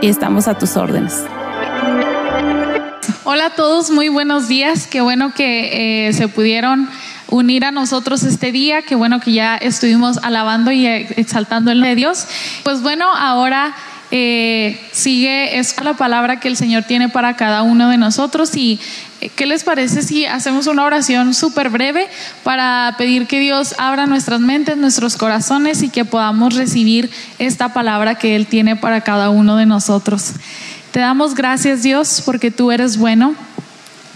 y 0.00 0.08
estamos 0.08 0.48
a 0.48 0.58
tus 0.58 0.76
órdenes. 0.76 1.24
Hola 3.24 3.46
a 3.46 3.50
todos, 3.50 3.90
muy 3.90 4.08
buenos 4.08 4.48
días. 4.48 4.86
Qué 4.86 5.00
bueno 5.00 5.32
que 5.34 6.08
eh, 6.08 6.12
se 6.12 6.28
pudieron 6.28 6.88
unir 7.28 7.64
a 7.64 7.70
nosotros 7.70 8.22
este 8.22 8.52
día. 8.52 8.82
Qué 8.82 8.94
bueno 8.94 9.20
que 9.20 9.32
ya 9.32 9.56
estuvimos 9.56 10.18
alabando 10.22 10.70
y 10.72 10.86
exaltando 10.86 11.70
el 11.70 11.80
de 11.80 11.94
Dios. 11.94 12.26
Pues 12.62 12.82
bueno, 12.82 13.06
ahora 13.12 13.74
eh, 14.10 14.80
sigue 14.92 15.58
es 15.58 15.74
la 15.82 15.94
palabra 15.94 16.38
que 16.38 16.48
el 16.48 16.56
Señor 16.56 16.84
tiene 16.84 17.08
para 17.08 17.34
cada 17.36 17.62
uno 17.62 17.88
de 17.88 17.96
nosotros 17.96 18.54
y 18.56 18.78
¿qué 19.36 19.46
les 19.46 19.64
parece 19.64 20.02
si 20.02 20.26
hacemos 20.26 20.66
una 20.66 20.84
oración 20.84 21.34
súper 21.34 21.70
breve 21.70 22.08
para 22.42 22.94
pedir 22.98 23.26
que 23.26 23.40
Dios 23.40 23.74
abra 23.78 24.06
nuestras 24.06 24.40
mentes, 24.40 24.76
nuestros 24.76 25.16
corazones 25.16 25.82
y 25.82 25.88
que 25.88 26.04
podamos 26.04 26.54
recibir 26.54 27.10
esta 27.38 27.72
palabra 27.72 28.16
que 28.16 28.36
Él 28.36 28.46
tiene 28.46 28.76
para 28.76 29.02
cada 29.02 29.30
uno 29.30 29.56
de 29.56 29.66
nosotros? 29.66 30.32
Te 30.92 31.00
damos 31.00 31.34
gracias 31.34 31.82
Dios 31.82 32.22
porque 32.24 32.50
tú 32.50 32.70
eres 32.70 32.96
bueno. 32.96 33.34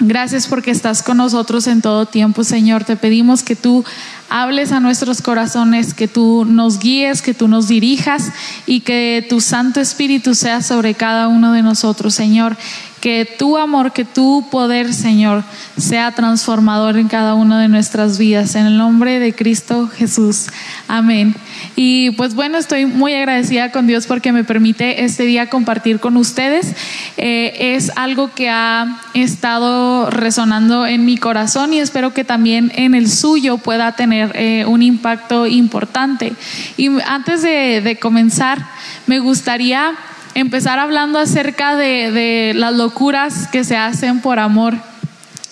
Gracias 0.01 0.47
porque 0.47 0.70
estás 0.70 1.03
con 1.03 1.17
nosotros 1.17 1.67
en 1.67 1.83
todo 1.83 2.06
tiempo, 2.06 2.45
Señor. 2.45 2.84
Te 2.84 2.95
pedimos 2.95 3.42
que 3.42 3.56
tú 3.56 3.84
hables 4.29 4.70
a 4.70 4.79
nuestros 4.79 5.23
corazones, 5.23 5.92
que 5.92 6.06
tú 6.06 6.45
nos 6.45 6.79
guíes, 6.79 7.20
que 7.20 7.34
tú 7.34 7.48
nos 7.48 7.67
dirijas 7.67 8.31
y 8.64 8.81
que 8.81 9.27
tu 9.29 9.41
Santo 9.41 9.81
Espíritu 9.81 10.36
sea 10.36 10.63
sobre 10.63 10.95
cada 10.95 11.27
uno 11.27 11.52
de 11.52 11.63
nosotros, 11.63 12.14
Señor. 12.14 12.57
Que 13.01 13.25
tu 13.25 13.57
amor, 13.57 13.92
que 13.92 14.05
tu 14.05 14.45
poder, 14.51 14.92
Señor, 14.92 15.45
sea 15.77 16.13
transformador 16.13 16.97
en 16.97 17.09
cada 17.09 17.35
una 17.35 17.61
de 17.61 17.69
nuestras 17.69 18.19
vidas. 18.19 18.55
En 18.55 18.67
el 18.67 18.77
nombre 18.77 19.19
de 19.19 19.33
Cristo 19.35 19.89
Jesús. 19.89 20.47
Amén. 20.89 21.35
Y 21.77 22.11
pues 22.13 22.35
bueno, 22.35 22.58
estoy 22.58 22.87
muy 22.87 23.14
agradecida 23.14 23.70
con 23.70 23.87
Dios 23.87 24.07
porque 24.07 24.33
me 24.33 24.42
permite 24.42 25.05
este 25.05 25.25
día 25.25 25.48
compartir 25.48 26.01
con 26.01 26.17
ustedes. 26.17 26.75
Eh, 27.17 27.77
es 27.77 27.92
algo 27.95 28.35
que 28.35 28.51
ha 28.51 29.01
estado 29.14 30.11
resonando 30.11 30.87
en 30.87 31.05
mi 31.05 31.17
corazón 31.17 31.73
y 31.73 31.79
espero 31.79 32.13
que 32.13 32.25
también 32.25 32.73
en 32.75 32.95
el 32.95 33.08
suyo 33.08 33.58
pueda 33.58 33.92
tener 33.92 34.33
eh, 34.35 34.64
un 34.67 34.83
impacto 34.83 35.47
importante. 35.47 36.33
Y 36.77 36.89
antes 37.03 37.42
de, 37.42 37.81
de 37.81 37.97
comenzar, 37.97 38.67
me 39.07 39.20
gustaría 39.20 39.95
empezar 40.34 40.78
hablando 40.78 41.18
acerca 41.18 41.77
de, 41.77 42.52
las 42.55 42.74
locuras 42.74 43.48
que 43.48 43.64
se 43.64 43.77
hacen 43.77 44.20
por 44.20 44.39
amor. 44.39 44.74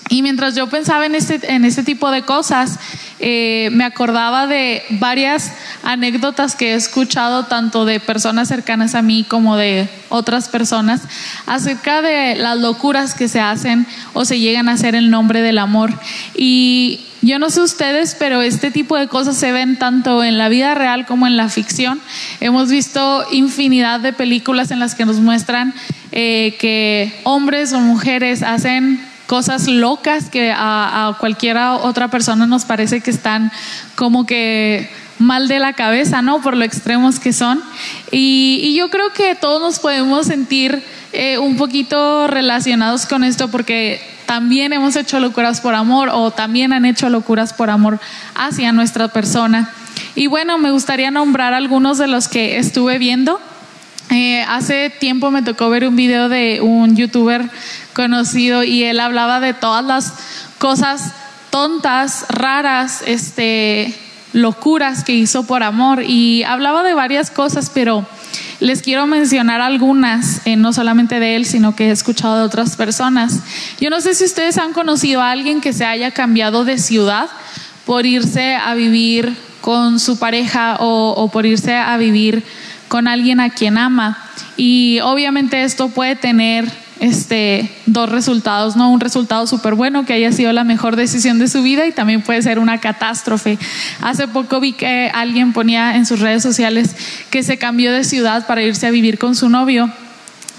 Y 0.09 0.23
mientras 0.23 0.55
yo 0.55 0.69
pensaba 0.69 1.07
en 1.07 1.15
este, 1.15 1.41
en 1.53 1.65
este 1.65 1.83
tipo 1.83 2.11
de 2.11 2.23
cosas, 2.23 2.79
eh, 3.19 3.71
me 3.73 3.85
acordaba 3.85 4.47
de 4.47 4.83
varias 4.91 5.53
anécdotas 5.83 6.55
que 6.55 6.73
he 6.73 6.75
escuchado 6.75 7.45
tanto 7.47 7.85
de 7.85 7.99
personas 7.99 8.49
cercanas 8.49 8.95
a 8.95 9.03
mí 9.03 9.25
como 9.27 9.57
de 9.57 9.89
otras 10.11 10.49
personas 10.49 11.01
acerca 11.47 12.03
de 12.03 12.37
las 12.37 12.59
locuras 12.59 13.15
que 13.15 13.29
se 13.29 13.41
hacen 13.41 13.87
o 14.13 14.25
se 14.25 14.39
llegan 14.39 14.69
a 14.69 14.73
hacer 14.73 14.95
en 14.95 15.11
nombre 15.11 15.41
del 15.41 15.59
amor. 15.59 15.93
Y 16.35 17.06
yo 17.23 17.39
no 17.39 17.51
sé 17.51 17.61
ustedes, 17.61 18.15
pero 18.19 18.43
este 18.43 18.71
tipo 18.71 18.97
de 18.97 19.09
cosas 19.09 19.37
se 19.37 19.53
ven 19.53 19.79
tanto 19.79 20.23
en 20.23 20.39
la 20.39 20.49
vida 20.49 20.75
real 20.75 21.07
como 21.07 21.27
en 21.27 21.37
la 21.37 21.49
ficción. 21.49 22.01
Hemos 22.41 22.71
visto 22.71 23.27
infinidad 23.33 24.01
de 24.01 24.13
películas 24.13 24.71
en 24.71 24.79
las 24.79 24.95
que 24.95 25.07
nos 25.07 25.21
muestran 25.21 25.75
eh, 26.13 26.57
que 26.59 27.13
hombres 27.25 27.73
o 27.73 27.81
mujeres 27.81 28.43
hacen 28.43 29.01
cosas 29.27 29.67
locas 29.67 30.31
que 30.31 30.53
a, 30.57 31.17
cualquiera 31.19 31.75
otra 31.75 32.09
persona 32.09 32.47
nos 32.47 32.65
parece 32.65 33.01
que 33.01 33.11
están 33.11 33.51
como 33.95 34.25
que 34.25 34.89
mal 35.19 35.49
de 35.49 35.59
la 35.59 35.73
cabeza, 35.73 36.23
¿no? 36.23 36.41
Por 36.41 36.57
lo 36.57 36.65
extremos 36.65 37.19
que 37.19 37.33
son. 37.33 37.61
Y, 38.11 38.75
yo 38.77 38.91
creo 38.91 39.13
que 39.13 39.35
todos 39.35 39.61
nos 39.61 39.79
podemos 39.79 40.27
sentir 40.27 40.83
eh, 41.13 41.39
un 41.39 41.57
poquito 41.57 42.27
relacionados 42.27 43.07
con 43.07 43.25
esto 43.25 43.49
porque 43.49 44.01
también 44.27 44.73
hemos 44.73 44.97
hecho 44.97 45.21
locuras 45.21 45.61
por 45.61 45.75
amor 45.75 46.11
o 46.13 46.31
también 46.31 46.73
han 46.73 46.85
hecho 46.85 47.09
locuras 47.09 47.53
por 47.53 47.71
amor 47.71 48.01
hacia 48.35 48.73
nuestra 48.73 49.09
persona. 49.09 49.71
Y 50.15 50.27
bueno, 50.27 50.59
me 50.59 50.71
gustaría 50.71 51.11
nombrar 51.11 51.55
algunos 51.55 51.99
de 51.99 52.07
los 52.07 52.29
que 52.29 52.59
estuve 52.59 52.99
viendo. 52.99 53.41
Eh, 54.11 54.43
hace 54.49 54.91
tiempo 54.91 55.31
me 55.31 55.43
tocó 55.43 55.69
ver 55.71 55.87
un 55.87 55.97
video 55.97 56.29
de 56.29 56.61
un 56.61 56.97
youtuber 56.97 57.51
conocido 57.93 58.63
y 58.63 58.85
él 58.85 59.01
hablaba 59.01 59.41
de 59.41 59.55
todas 59.55 59.85
las 59.85 60.13
cosas 60.59 61.13
tontas, 61.51 62.27
raras, 62.29 63.03
este, 63.07 63.95
locuras 64.33 65.05
que 65.05 65.15
hizo 65.15 65.47
por 65.47 65.63
amor 65.63 66.03
y 66.03 66.45
hablaba 66.45 66.83
de 66.83 66.95
varias 66.95 67.31
cosas, 67.31 67.71
pero 67.73 68.07
les 68.61 68.83
quiero 68.83 69.07
mencionar 69.07 69.61
algunas, 69.61 70.47
eh, 70.47 70.57
no 70.57 70.73
solamente 70.73 71.21
de 71.21 71.37
él, 71.37 71.45
sino 71.47 71.77
que 71.77 71.89
he 71.89 71.91
escuchado 71.91 72.39
de 72.39 72.45
otras 72.45 72.77
personas. 72.77 73.41
Yo 73.81 73.91
no 73.91 74.01
sé 74.01 74.15
si 74.15 74.25
ustedes 74.25 74.59
han 74.59 74.73
conocido 74.73 75.21
a 75.21 75.31
alguien 75.31 75.61
que 75.61 75.73
se 75.73 75.85
haya 75.85 76.11
cambiado 76.11 76.65
de 76.65 76.79
ciudad 76.79 77.29
por 77.85 78.07
irse 78.07 78.55
a 78.57 78.75
vivir 78.75 79.37
con 79.61 80.01
su 80.01 80.19
pareja 80.19 80.77
o, 80.81 81.15
o 81.17 81.29
por 81.31 81.47
irse 81.47 81.75
a 81.77 81.97
vivir 81.97 82.43
con 82.89 83.09
alguien 83.09 83.41
a 83.41 83.51
quien 83.51 83.79
ama. 83.79 84.19
Y 84.57 85.01
obviamente 85.03 85.63
esto 85.63 85.89
puede 85.89 86.17
tener 86.17 86.71
este, 87.01 87.71
dos 87.87 88.09
resultados, 88.09 88.77
¿no? 88.77 88.91
Un 88.91 89.01
resultado 89.01 89.47
súper 89.47 89.75
bueno 89.75 90.07
que 90.07 90.15
haya 90.15 90.33
sido 90.33 90.53
la 90.53 90.65
mejor 90.65 90.97
decisión 90.97 91.39
de 91.39 91.49
su 91.49 91.63
vida 91.63 91.87
y 91.87 91.93
también 91.93 92.23
puede 92.23 92.43
ser 92.43 92.59
una 92.59 92.79
catástrofe. 92.79 93.59
Hace 94.01 94.29
poco 94.29 94.61
vi 94.61 94.73
que 94.73 95.11
alguien 95.13 95.53
ponía 95.53 95.97
en 95.97 96.07
sus 96.07 96.21
redes 96.21 96.43
sociales 96.43 96.97
que 97.31 97.43
se 97.43 97.59
cambió 97.59 97.93
de 97.93 98.05
ciudad 98.05 98.47
para 98.47 98.63
irse 98.63 98.87
a 98.87 98.91
vivir 98.91 99.19
con 99.19 99.35
su 99.35 99.49
novio 99.49 99.91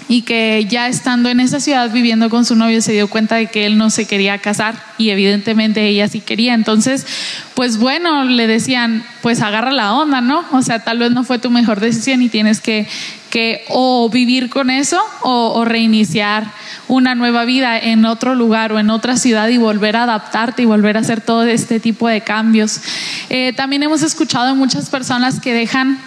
y 0.08 0.22
que 0.22 0.66
ya 0.68 0.88
estando 0.88 1.28
en 1.28 1.38
esa 1.38 1.60
ciudad 1.60 1.92
viviendo 1.92 2.30
con 2.30 2.46
su 2.46 2.56
novio 2.56 2.80
se 2.80 2.92
dio 2.92 3.08
cuenta 3.08 3.36
de 3.36 3.46
que 3.46 3.66
él 3.66 3.76
no 3.76 3.90
se 3.90 4.06
quería 4.06 4.38
casar 4.38 4.82
y 4.96 5.10
evidentemente 5.10 5.86
ella 5.86 6.08
sí 6.08 6.20
quería. 6.20 6.54
Entonces, 6.54 7.06
pues 7.54 7.76
bueno, 7.76 8.24
le 8.24 8.46
decían, 8.46 9.04
pues 9.20 9.42
agarra 9.42 9.70
la 9.70 9.92
onda, 9.92 10.22
¿no? 10.22 10.44
O 10.52 10.62
sea, 10.62 10.82
tal 10.82 10.98
vez 10.98 11.10
no 11.10 11.24
fue 11.24 11.38
tu 11.38 11.50
mejor 11.50 11.80
decisión 11.80 12.22
y 12.22 12.30
tienes 12.30 12.60
que, 12.60 12.88
que 13.30 13.64
o 13.68 14.08
vivir 14.08 14.50
con 14.50 14.70
eso 14.70 15.00
o, 15.22 15.64
reiniciar 15.64 16.52
una 16.88 17.14
nueva 17.14 17.44
vida 17.44 17.78
en 17.78 18.04
otro 18.04 18.34
lugar 18.34 18.72
o 18.72 18.78
en 18.78 18.90
otra 18.90 19.16
ciudad 19.16 19.48
y 19.48 19.58
volver 19.58 19.96
a 19.96 20.04
adaptarte 20.04 20.62
y 20.62 20.66
volver 20.66 20.96
a 20.96 21.00
hacer 21.00 21.20
todo 21.20 21.42
este 21.42 21.80
tipo 21.80 22.08
de 22.08 22.22
cambios. 22.22 22.80
Eh, 23.28 23.52
también 23.54 23.82
hemos 23.82 24.02
escuchado 24.02 24.54
muchas 24.54 24.88
personas 24.88 25.40
que 25.40 25.52
dejan 25.52 25.98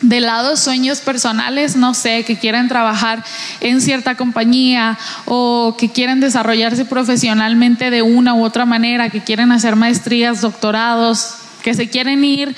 de 0.00 0.20
lado 0.20 0.56
sueños 0.56 1.00
personales, 1.00 1.76
no 1.76 1.94
sé, 1.94 2.24
que 2.24 2.38
quieren 2.38 2.68
trabajar 2.68 3.24
en 3.60 3.80
cierta 3.80 4.14
compañía 4.14 4.98
o 5.24 5.76
que 5.78 5.90
quieren 5.90 6.20
desarrollarse 6.20 6.84
profesionalmente 6.84 7.90
de 7.90 8.02
una 8.02 8.34
u 8.34 8.44
otra 8.44 8.66
manera, 8.66 9.08
que 9.08 9.22
quieren 9.22 9.52
hacer 9.52 9.76
maestrías, 9.76 10.42
doctorados, 10.42 11.36
que 11.62 11.74
se 11.74 11.88
quieren 11.88 12.22
ir 12.24 12.54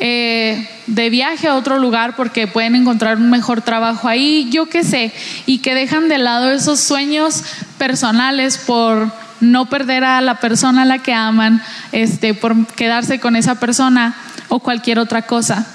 eh, 0.00 0.68
de 0.86 1.10
viaje 1.10 1.48
a 1.48 1.56
otro 1.56 1.78
lugar 1.78 2.14
porque 2.14 2.46
pueden 2.46 2.76
encontrar 2.76 3.16
un 3.16 3.30
mejor 3.30 3.62
trabajo 3.62 4.06
ahí, 4.06 4.48
yo 4.50 4.66
qué 4.66 4.84
sé, 4.84 5.12
y 5.44 5.58
que 5.58 5.74
dejan 5.74 6.08
de 6.08 6.18
lado 6.18 6.52
esos 6.52 6.78
sueños 6.78 7.42
personales 7.78 8.58
por 8.58 9.10
no 9.40 9.66
perder 9.66 10.04
a 10.04 10.20
la 10.20 10.36
persona 10.40 10.82
a 10.82 10.84
la 10.84 10.98
que 10.98 11.12
aman, 11.12 11.60
este, 11.90 12.32
por 12.32 12.66
quedarse 12.68 13.18
con 13.18 13.34
esa 13.34 13.56
persona 13.56 14.14
o 14.48 14.60
cualquier 14.60 15.00
otra 15.00 15.22
cosa. 15.22 15.66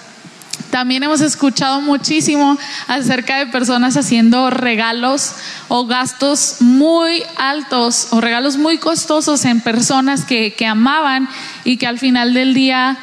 También 0.72 1.04
hemos 1.04 1.22
escuchado 1.22 1.82
muchísimo 1.82 2.58
acerca 2.88 3.38
de 3.38 3.48
personas 3.48 3.98
haciendo 3.98 4.50
regalos 4.50 5.34
o 5.68 5.86
gastos 5.86 6.58
muy 6.62 7.24
altos 7.38 8.08
o 8.12 8.22
regalos 8.22 8.58
muy 8.58 8.78
costosos 8.78 9.46
en 9.46 9.62
personas 9.62 10.26
que, 10.26 10.54
que 10.54 10.66
amaban 10.66 11.28
y 11.64 11.78
que 11.78 11.88
al 11.88 12.00
final 12.00 12.34
del 12.34 12.54
día 12.54 12.98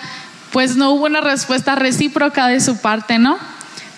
pues 0.52 0.76
no 0.76 0.90
hubo 0.92 1.06
una 1.06 1.20
respuesta 1.20 1.74
recíproca 1.74 2.48
de 2.48 2.60
su 2.60 2.78
parte, 2.78 3.18
¿no? 3.18 3.38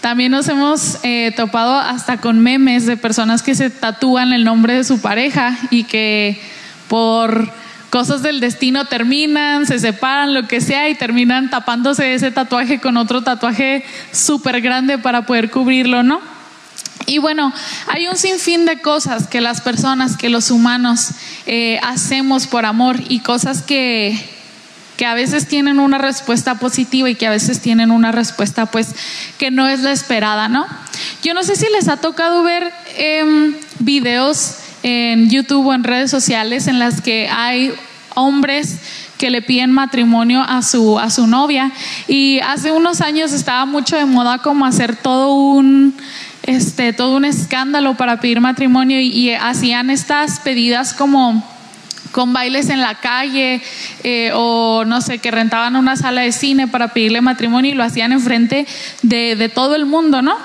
También 0.01 0.33
nos 0.33 0.49
hemos 0.49 0.99
eh, 1.05 1.33
topado 1.37 1.77
hasta 1.77 2.21
con 2.21 2.41
memes 2.41 2.87
de 2.87 2.97
personas 2.97 3.43
que 3.43 3.55
se 3.55 3.71
tatúan 3.71 4.33
el 4.33 4.45
nombre 4.45 4.75
de 4.75 4.85
su 4.85 5.01
pareja 5.01 5.57
y 5.71 5.85
que 5.85 6.41
por 6.89 7.49
cosas 7.89 8.23
del 8.23 8.41
destino 8.41 8.87
terminan, 8.87 9.67
se 9.67 9.79
separan, 9.79 10.35
lo 10.35 10.49
que 10.49 10.61
sea, 10.61 10.89
y 10.89 10.95
terminan 10.95 11.51
tapándose 11.51 12.15
ese 12.15 12.33
tatuaje 12.33 12.81
con 12.81 12.97
otro 12.97 13.23
tatuaje 13.23 13.85
súper 14.11 14.61
grande 14.61 14.99
para 14.99 15.25
poder 15.25 15.51
cubrirlo, 15.51 16.03
¿no? 16.03 16.21
Y 17.07 17.19
bueno, 17.19 17.53
hay 17.89 18.09
un 18.09 18.17
sinfín 18.17 18.65
de 18.65 18.81
cosas 18.81 19.29
que 19.29 19.41
las 19.41 19.61
personas, 19.61 20.17
que 20.17 20.31
los 20.31 20.51
humanos 20.51 21.11
eh, 21.47 21.79
hacemos 21.83 22.47
por 22.47 22.65
amor 22.65 22.97
y 23.09 23.21
cosas 23.21 23.63
que, 23.63 24.19
que 24.97 25.07
a 25.07 25.15
veces 25.15 25.49
tienen 25.49 25.79
una 25.79 25.99
respuesta 25.99 26.57
positiva 26.57 27.09
y 27.09 27.15
que 27.15 27.27
a 27.27 27.31
veces 27.31 27.61
tienen 27.61 27.91
una 27.91 28.13
respuesta 28.13 28.67
pues 28.67 28.95
que 29.39 29.51
no 29.51 29.69
es 29.69 29.81
la 29.81 29.93
esperada, 29.93 30.49
¿no? 30.49 30.67
Yo 31.23 31.35
no 31.35 31.43
sé 31.43 31.57
si 31.57 31.67
les 31.73 31.89
ha 31.89 31.97
tocado 31.97 32.43
ver 32.43 32.73
eh, 32.97 33.55
videos 33.79 34.57
en 34.83 35.31
YouTube 35.31 35.67
o 35.67 35.75
en 35.75 35.85
redes 35.85 36.11
sociales 36.11 36.67
en 36.67 36.79
las 36.79 37.01
que 37.01 37.29
hay 37.29 37.73
hombres 38.15 38.79
que 39.19 39.31
le 39.31 39.41
piden 39.41 39.71
matrimonio 39.71 40.43
a 40.43 40.63
su, 40.63 40.99
a 40.99 41.09
su 41.09 41.27
novia. 41.27 41.71
Y 42.09 42.41
hace 42.41 42.73
unos 42.73 43.01
años 43.01 43.33
estaba 43.33 43.65
mucho 43.67 43.97
de 43.97 44.05
moda 44.05 44.39
como 44.39 44.67
hacer 44.67 44.97
todo 44.97 45.35
un, 45.35 45.95
este, 46.43 46.93
todo 46.93 47.17
un 47.17 47.25
escándalo 47.25 47.95
para 47.95 48.21
pedir 48.21 48.41
matrimonio 48.41 49.01
y, 49.01 49.31
hacían 49.31 49.91
estas 49.91 50.41
pedidas 50.41 50.93
como 50.93 51.45
con 52.13 52.33
bailes 52.33 52.69
en 52.69 52.81
la 52.81 52.97
calle 53.01 53.61
eh, 54.05 54.31
o 54.35 54.85
no 54.87 55.01
sé, 55.01 55.19
que 55.19 55.31
rentaban 55.31 55.75
una 55.77 55.97
sala 55.97 56.21
de 56.21 56.33
cine 56.33 56.69
para 56.69 56.89
pedirle 56.89 57.21
matrimonio 57.21 57.73
y 57.73 57.75
lo 57.75 57.83
hacían 57.83 58.13
enfrente 58.13 58.67
de, 59.03 59.35
de 59.35 59.49
todo 59.49 59.75
el 59.75 59.87
mundo, 59.87 60.23
¿no? 60.23 60.37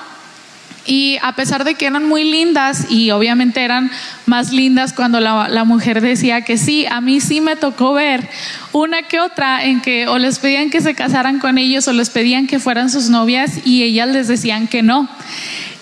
Y 0.88 1.18
a 1.20 1.34
pesar 1.34 1.64
de 1.64 1.74
que 1.74 1.84
eran 1.84 2.06
muy 2.06 2.24
lindas 2.24 2.90
y 2.90 3.10
obviamente 3.10 3.62
eran 3.62 3.90
más 4.24 4.52
lindas 4.52 4.94
cuando 4.94 5.20
la, 5.20 5.64
mujer 5.64 6.00
decía 6.00 6.40
que 6.40 6.56
sí, 6.56 6.86
a 6.86 7.02
mí 7.02 7.20
sí 7.20 7.42
me 7.42 7.56
tocó 7.56 7.92
ver 7.92 8.26
una 8.72 9.02
que 9.02 9.20
otra 9.20 9.66
en 9.66 9.82
que 9.82 10.08
o 10.08 10.16
les 10.16 10.38
pedían 10.38 10.70
que 10.70 10.80
se 10.80 10.94
casaran 10.94 11.40
con 11.40 11.58
ellos 11.58 11.86
o 11.88 11.92
les 11.92 12.08
pedían 12.08 12.46
que 12.46 12.58
fueran 12.58 12.88
sus 12.88 13.10
novias 13.10 13.66
y 13.66 13.82
ellas 13.82 14.08
les 14.08 14.28
decían 14.28 14.66
que 14.66 14.82
no. 14.82 15.10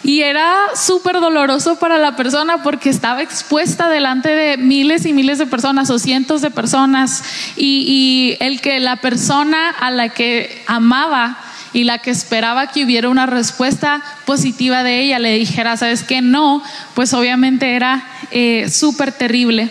Y 0.07 0.23
era 0.23 0.55
súper 0.77 1.17
doloroso 1.17 1.81
para 1.81 1.99
la 1.99 2.15
persona 2.15 2.63
porque 2.63 2.91
estaba 2.91 3.23
expuesta 3.23 3.89
delante 3.89 4.29
de 4.29 4.57
miles 4.57 5.05
y 5.05 5.13
miles 5.13 5.39
de 5.39 5.47
personas 5.47 5.91
o 5.91 5.99
cientos 5.99 6.43
de 6.43 6.53
personas 6.53 7.25
y, 7.57 8.37
el 8.39 8.61
que 8.61 8.79
la 8.79 8.99
persona 8.99 9.71
a 9.71 9.91
la 9.91 10.11
que 10.11 10.63
amaba 10.69 11.37
y 11.73 11.83
la 11.83 11.99
que 11.99 12.13
esperaba 12.13 12.69
que 12.69 12.85
hubiera 12.85 13.09
una 13.09 13.27
respuesta 13.27 14.01
positiva 14.27 14.85
de 14.85 15.01
ella 15.01 15.19
le 15.19 15.39
dijera, 15.39 15.77
¿sabes 15.77 16.05
qué? 16.05 16.23
No, 16.23 16.63
pues 16.95 17.13
obviamente 17.13 17.75
era 17.75 18.07
eh, 18.31 18.69
súper 18.71 19.11
terrible. 19.11 19.71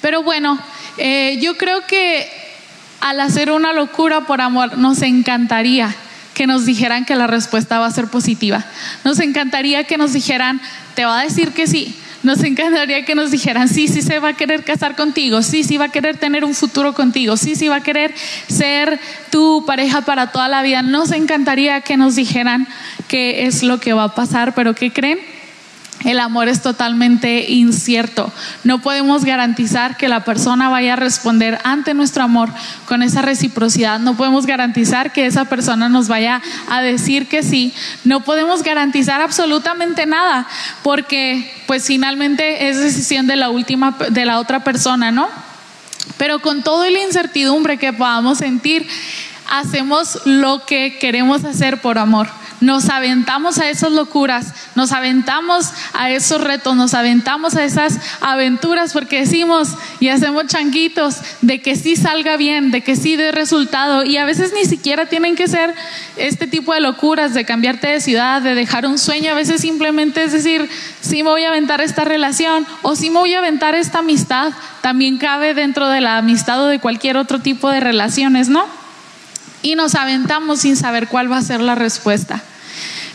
Pero 0.00 0.22
bueno, 0.22 0.58
eh, 0.96 1.38
yo 1.42 1.58
creo 1.58 1.86
que 1.86 2.26
al 3.02 3.20
hacer 3.20 3.52
una 3.52 3.74
locura 3.74 4.22
por 4.22 4.40
amor 4.40 4.78
nos 4.78 5.02
encantaría 5.02 5.94
que 6.40 6.46
nos 6.46 6.64
dijeran 6.64 7.04
que 7.04 7.16
la 7.16 7.26
respuesta 7.26 7.80
va 7.80 7.84
a 7.84 7.90
ser 7.90 8.06
positiva. 8.06 8.64
Nos 9.04 9.20
encantaría 9.20 9.84
que 9.84 9.98
nos 9.98 10.14
dijeran, 10.14 10.58
te 10.94 11.04
va 11.04 11.20
a 11.20 11.22
decir 11.22 11.52
que 11.52 11.66
sí, 11.66 11.94
nos 12.22 12.42
encantaría 12.42 13.04
que 13.04 13.14
nos 13.14 13.30
dijeran, 13.30 13.68
sí, 13.68 13.88
sí 13.88 14.00
se 14.00 14.20
va 14.20 14.28
a 14.28 14.32
querer 14.32 14.64
casar 14.64 14.96
contigo, 14.96 15.42
sí, 15.42 15.64
sí 15.64 15.76
va 15.76 15.84
a 15.84 15.88
querer 15.90 16.16
tener 16.16 16.46
un 16.46 16.54
futuro 16.54 16.94
contigo, 16.94 17.36
sí, 17.36 17.56
sí 17.56 17.68
va 17.68 17.76
a 17.76 17.82
querer 17.82 18.14
ser 18.48 18.98
tu 19.30 19.66
pareja 19.66 20.00
para 20.00 20.32
toda 20.32 20.48
la 20.48 20.62
vida. 20.62 20.80
Nos 20.80 21.12
encantaría 21.12 21.82
que 21.82 21.98
nos 21.98 22.16
dijeran 22.16 22.66
qué 23.06 23.44
es 23.44 23.62
lo 23.62 23.78
que 23.78 23.92
va 23.92 24.04
a 24.04 24.14
pasar, 24.14 24.54
pero 24.54 24.74
¿qué 24.74 24.90
creen? 24.90 25.18
El 26.04 26.18
amor 26.18 26.48
es 26.48 26.62
totalmente 26.62 27.50
incierto. 27.50 28.32
No 28.64 28.80
podemos 28.80 29.24
garantizar 29.24 29.98
que 29.98 30.08
la 30.08 30.24
persona 30.24 30.70
vaya 30.70 30.94
a 30.94 30.96
responder 30.96 31.58
ante 31.62 31.92
nuestro 31.92 32.22
amor 32.22 32.48
con 32.86 33.02
esa 33.02 33.20
reciprocidad. 33.20 34.00
No 34.00 34.16
podemos 34.16 34.46
garantizar 34.46 35.12
que 35.12 35.26
esa 35.26 35.44
persona 35.44 35.90
nos 35.90 36.08
vaya 36.08 36.40
a 36.70 36.80
decir 36.80 37.28
que 37.28 37.42
sí. 37.42 37.74
No 38.04 38.20
podemos 38.20 38.62
garantizar 38.62 39.20
absolutamente 39.20 40.06
nada 40.06 40.46
porque 40.82 41.52
pues 41.66 41.86
finalmente 41.86 42.70
es 42.70 42.78
decisión 42.78 43.26
de 43.26 43.36
la 43.36 43.50
última 43.50 43.94
de 44.08 44.24
la 44.24 44.38
otra 44.38 44.64
persona, 44.64 45.10
¿no? 45.10 45.28
Pero 46.16 46.40
con 46.40 46.62
toda 46.62 46.90
la 46.90 47.02
incertidumbre 47.02 47.76
que 47.76 47.92
podamos 47.92 48.38
sentir, 48.38 48.88
hacemos 49.50 50.18
lo 50.24 50.64
que 50.64 50.96
queremos 50.98 51.44
hacer 51.44 51.82
por 51.82 51.98
amor 51.98 52.39
nos 52.60 52.88
aventamos 52.90 53.58
a 53.58 53.68
esas 53.68 53.92
locuras, 53.92 54.54
nos 54.74 54.92
aventamos 54.92 55.72
a 55.94 56.10
esos 56.10 56.42
retos, 56.42 56.76
nos 56.76 56.94
aventamos 56.94 57.56
a 57.56 57.64
esas 57.64 57.98
aventuras 58.20 58.92
porque 58.92 59.20
decimos 59.20 59.70
y 59.98 60.08
hacemos 60.08 60.46
changuitos 60.46 61.16
de 61.40 61.62
que 61.62 61.76
sí 61.76 61.96
salga 61.96 62.36
bien, 62.36 62.70
de 62.70 62.82
que 62.82 62.96
sí 62.96 63.16
dé 63.16 63.32
resultado. 63.32 64.04
Y 64.04 64.16
a 64.16 64.24
veces 64.24 64.52
ni 64.52 64.64
siquiera 64.64 65.06
tienen 65.06 65.36
que 65.36 65.48
ser 65.48 65.74
este 66.16 66.46
tipo 66.46 66.74
de 66.74 66.80
locuras 66.80 67.34
de 67.34 67.44
cambiarte 67.44 67.88
de 67.88 68.00
ciudad, 68.00 68.42
de 68.42 68.54
dejar 68.54 68.86
un 68.86 68.98
sueño, 68.98 69.32
a 69.32 69.34
veces 69.34 69.60
simplemente 69.60 70.24
es 70.24 70.32
decir, 70.32 70.68
sí 71.00 71.22
me 71.22 71.30
voy 71.30 71.44
a 71.44 71.48
aventar 71.48 71.80
esta 71.80 72.04
relación 72.04 72.66
o 72.82 72.96
sí 72.96 73.10
me 73.10 73.18
voy 73.18 73.34
a 73.34 73.38
aventar 73.38 73.74
esta 73.74 73.98
amistad, 74.00 74.52
también 74.82 75.18
cabe 75.18 75.54
dentro 75.54 75.88
de 75.88 76.00
la 76.00 76.18
amistad 76.18 76.62
o 76.62 76.66
de 76.66 76.78
cualquier 76.78 77.16
otro 77.16 77.40
tipo 77.40 77.70
de 77.70 77.80
relaciones, 77.80 78.48
¿no? 78.48 78.79
Y 79.62 79.74
nos 79.74 79.94
aventamos 79.94 80.60
sin 80.60 80.76
saber 80.76 81.08
cuál 81.08 81.30
va 81.30 81.38
a 81.38 81.42
ser 81.42 81.60
la 81.60 81.74
respuesta. 81.74 82.42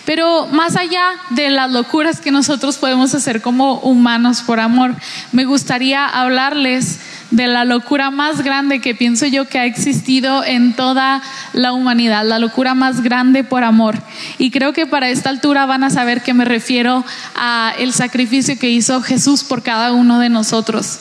Pero 0.06 0.46
más 0.48 0.76
allá 0.76 1.14
de 1.32 1.50
las 1.50 1.72
locuras 1.72 2.22
que 2.22 2.32
nosotros 2.32 2.78
podemos 2.78 3.16
hacer 3.16 3.42
como 3.42 3.80
humanos 3.80 4.42
por 4.42 4.60
amor, 4.60 4.96
me 5.32 5.46
gustaría 5.46 6.06
hablarles 6.06 7.00
de 7.32 7.48
la 7.48 7.66
locura 7.66 8.12
más 8.12 8.44
grande 8.44 8.82
que 8.82 8.94
pienso 8.94 9.26
yo 9.26 9.48
que 9.48 9.58
ha 9.58 9.66
existido 9.66 10.44
en 10.44 10.76
toda 10.76 11.24
la 11.54 11.74
humanidad, 11.74 12.24
la 12.24 12.38
locura 12.38 12.76
más 12.76 13.02
grande 13.02 13.44
por 13.44 13.64
amor. 13.64 13.98
Y 14.38 14.52
creo 14.52 14.74
que 14.74 14.86
para 14.86 15.10
esta 15.10 15.32
altura 15.32 15.66
van 15.66 15.84
a 15.84 15.90
saber 15.90 16.22
que 16.22 16.36
me 16.36 16.46
refiero 16.46 17.04
a 17.36 17.74
el 17.80 17.92
sacrificio 17.92 18.60
que 18.60 18.70
hizo 18.70 19.02
Jesús 19.02 19.44
por 19.44 19.64
cada 19.64 19.92
uno 19.92 20.20
de 20.20 20.30
nosotros. 20.30 21.00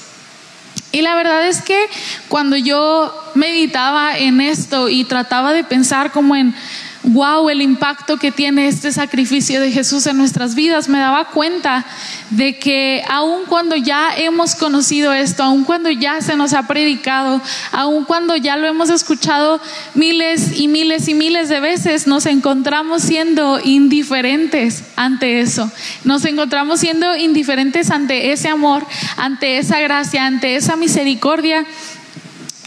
Y 0.94 1.02
la 1.02 1.16
verdad 1.16 1.48
es 1.48 1.60
que 1.60 1.88
cuando 2.28 2.56
yo 2.56 3.12
meditaba 3.34 4.16
en 4.16 4.40
esto 4.40 4.88
y 4.88 5.02
trataba 5.02 5.52
de 5.52 5.64
pensar 5.64 6.12
como 6.12 6.36
en 6.36 6.54
wow, 7.04 7.48
el 7.50 7.60
impacto 7.62 8.16
que 8.16 8.32
tiene 8.32 8.66
este 8.66 8.90
sacrificio 8.92 9.60
de 9.60 9.70
Jesús 9.70 10.06
en 10.06 10.16
nuestras 10.16 10.54
vidas, 10.54 10.88
me 10.88 10.98
daba 10.98 11.26
cuenta 11.26 11.84
de 12.30 12.58
que 12.58 13.02
aun 13.08 13.44
cuando 13.46 13.76
ya 13.76 14.16
hemos 14.16 14.54
conocido 14.54 15.12
esto, 15.12 15.42
aun 15.42 15.64
cuando 15.64 15.90
ya 15.90 16.20
se 16.20 16.36
nos 16.36 16.54
ha 16.54 16.66
predicado, 16.66 17.40
aun 17.72 18.04
cuando 18.04 18.36
ya 18.36 18.56
lo 18.56 18.66
hemos 18.66 18.90
escuchado 18.90 19.60
miles 19.94 20.58
y 20.58 20.68
miles 20.68 21.08
y 21.08 21.14
miles 21.14 21.48
de 21.48 21.60
veces, 21.60 22.06
nos 22.06 22.26
encontramos 22.26 23.02
siendo 23.02 23.60
indiferentes 23.62 24.82
ante 24.96 25.40
eso. 25.40 25.70
Nos 26.04 26.24
encontramos 26.24 26.80
siendo 26.80 27.16
indiferentes 27.16 27.90
ante 27.90 28.32
ese 28.32 28.48
amor, 28.48 28.86
ante 29.16 29.58
esa 29.58 29.78
gracia, 29.80 30.26
ante 30.26 30.56
esa 30.56 30.76
misericordia 30.76 31.66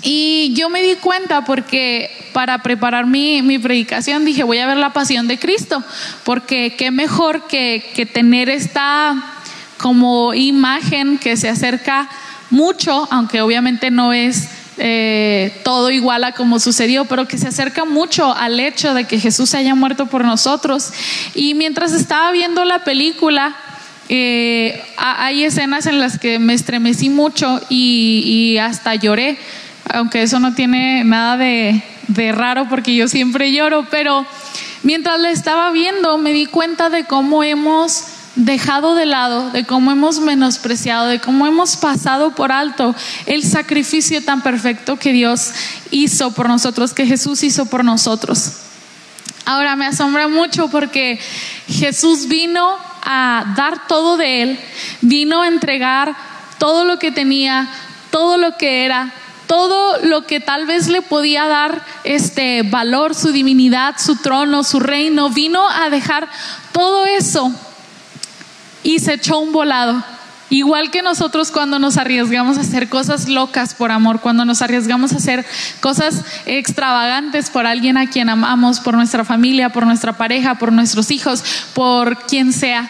y 0.04 0.54
yo 0.54 0.70
me 0.70 0.84
di 0.84 0.96
cuenta 0.96 1.44
porque 1.44 2.12
para 2.34 2.62
preparar 2.62 3.08
mi, 3.08 3.60
predicación 3.60 4.25
dije, 4.25 4.44
voy 4.44 4.60
a 4.60 4.68
ver 4.68 4.77
la 4.77 4.94
pasión 4.94 5.27
de 5.27 5.39
Cristo, 5.39 5.84
porque 6.24 6.75
qué 6.77 6.92
mejor 6.92 7.48
que, 7.48 8.10
tener 8.13 8.50
esta 8.50 9.34
como 9.77 10.34
imagen 10.34 11.18
que 11.18 11.36
se 11.38 11.50
acerca 11.50 12.10
mucho, 12.50 13.08
aunque 13.12 13.42
obviamente 13.42 13.92
no 13.92 14.13
es 14.13 14.50
eh, 14.77 15.60
todo 15.63 15.89
igual 15.89 16.24
a 16.24 16.34
como 16.34 16.60
sucedió, 16.60 17.06
pero 17.06 17.27
que 17.27 17.38
se 17.38 17.48
acerca 17.48 17.84
mucho 17.84 18.34
al 18.34 18.60
hecho 18.60 18.94
de 18.94 19.06
que 19.06 19.20
Jesús 19.20 19.56
haya 19.56 19.74
muerto 19.74 20.06
por 20.06 20.24
nosotros. 20.24 20.92
Y 21.34 21.56
mientras 21.56 21.94
estaba 21.94 22.32
viendo 22.32 22.63
la 22.66 22.84
película, 22.84 23.56
eh, 24.10 24.82
hay 24.98 25.44
escenas 25.44 25.88
en 25.88 26.00
las 26.00 26.20
que 26.20 26.38
me 26.39 26.54
estremecí 26.54 27.10
mucho 27.10 27.60
y 27.70 28.58
hasta 28.60 28.96
lloré 28.96 29.38
aunque 29.94 30.24
eso 30.24 30.39
no 30.39 30.53
tiene 30.53 31.03
nada 31.03 31.38
de, 31.38 31.82
raro 32.34 32.67
porque 32.70 32.96
yo 32.96 33.08
siempre 33.08 33.51
lloro, 33.51 33.86
pero 33.89 34.25
mientras 34.84 35.20
la 35.20 35.32
estaba 35.32 35.72
viendo 35.72 36.17
me 36.17 36.32
di 36.32 36.46
cuenta 36.46 36.89
de 36.89 37.06
cómo 37.06 37.44
hemos 37.44 38.06
dejado 38.36 38.96
de 38.96 39.06
lado, 39.06 39.50
de 39.51 39.65
cómo 39.65 39.91
hemos 39.91 40.20
menospreciado, 40.20 41.08
de 41.08 41.20
cómo 41.20 41.48
hemos 41.48 41.75
pasado 41.75 42.36
por 42.36 42.51
alto 42.51 42.96
el 43.25 43.44
sacrificio 43.44 44.24
tan 44.24 44.41
perfecto 44.41 44.98
que 44.98 45.12
Dios 45.12 45.51
hizo 45.91 46.32
por 46.32 46.48
nosotros, 46.48 46.94
que 46.94 47.06
Jesús 47.06 47.44
hizo 47.44 47.65
por 47.65 47.84
nosotros. 47.84 48.53
Ahora 49.46 49.75
me 49.75 49.86
asombra 49.86 50.27
mucho 50.27 50.70
porque 50.70 51.20
Jesús 51.67 52.27
vino 52.27 52.75
a 53.03 53.53
dar 53.56 53.88
todo 53.88 54.17
de 54.17 54.41
él, 54.44 54.60
vino 55.01 55.41
a 55.41 55.48
entregar 55.48 56.15
todo 56.58 56.84
lo 56.84 57.00
que 57.00 57.12
tenía, 57.12 57.70
todo 58.12 58.38
lo 58.38 58.58
que 58.58 58.86
era, 58.86 59.13
todo 59.48 59.98
lo 60.04 60.25
que 60.25 60.39
tal 60.39 60.66
vez 60.66 60.88
le 60.88 61.01
podía 61.01 61.48
dar 61.48 61.84
este 62.04 62.63
valor, 62.63 63.16
su 63.16 63.32
divinidad, 63.32 63.96
su 63.98 64.18
trono, 64.18 64.63
su 64.63 64.80
reino, 64.80 65.30
vino 65.30 65.68
a 65.68 65.89
dejar 65.89 66.27
todo 66.74 67.06
eso 67.06 67.51
y 68.84 69.00
se 69.00 69.13
echó 69.13 69.39
un 69.39 69.51
volado. 69.51 70.04
Igual 70.50 70.92
que 70.92 71.01
nosotros 71.01 71.51
cuando 71.51 71.77
nos 71.77 71.98
arriesgamos 71.98 72.58
a 72.58 72.62
hacer 72.62 72.88
cosas 72.88 73.27
locas 73.27 73.74
por 73.74 73.92
amor, 73.92 74.22
cuando 74.22 74.46
nos 74.46 74.62
arriesgamos 74.62 75.12
a 75.12 75.18
hacer 75.18 75.46
cosas 75.82 76.24
extravagantes 76.46 77.50
por 77.50 77.66
alguien 77.66 77.98
a 77.98 78.10
quien 78.10 78.30
amamos, 78.30 78.80
por 78.80 78.94
nuestra 78.94 79.25
familia, 79.25 79.70
por 79.70 79.86
nuestra 79.86 80.13
pareja, 80.13 80.56
por 80.56 80.72
nuestros 80.72 81.12
hijos, 81.12 81.44
por 81.74 82.18
quien 82.27 82.54
sea. 82.54 82.89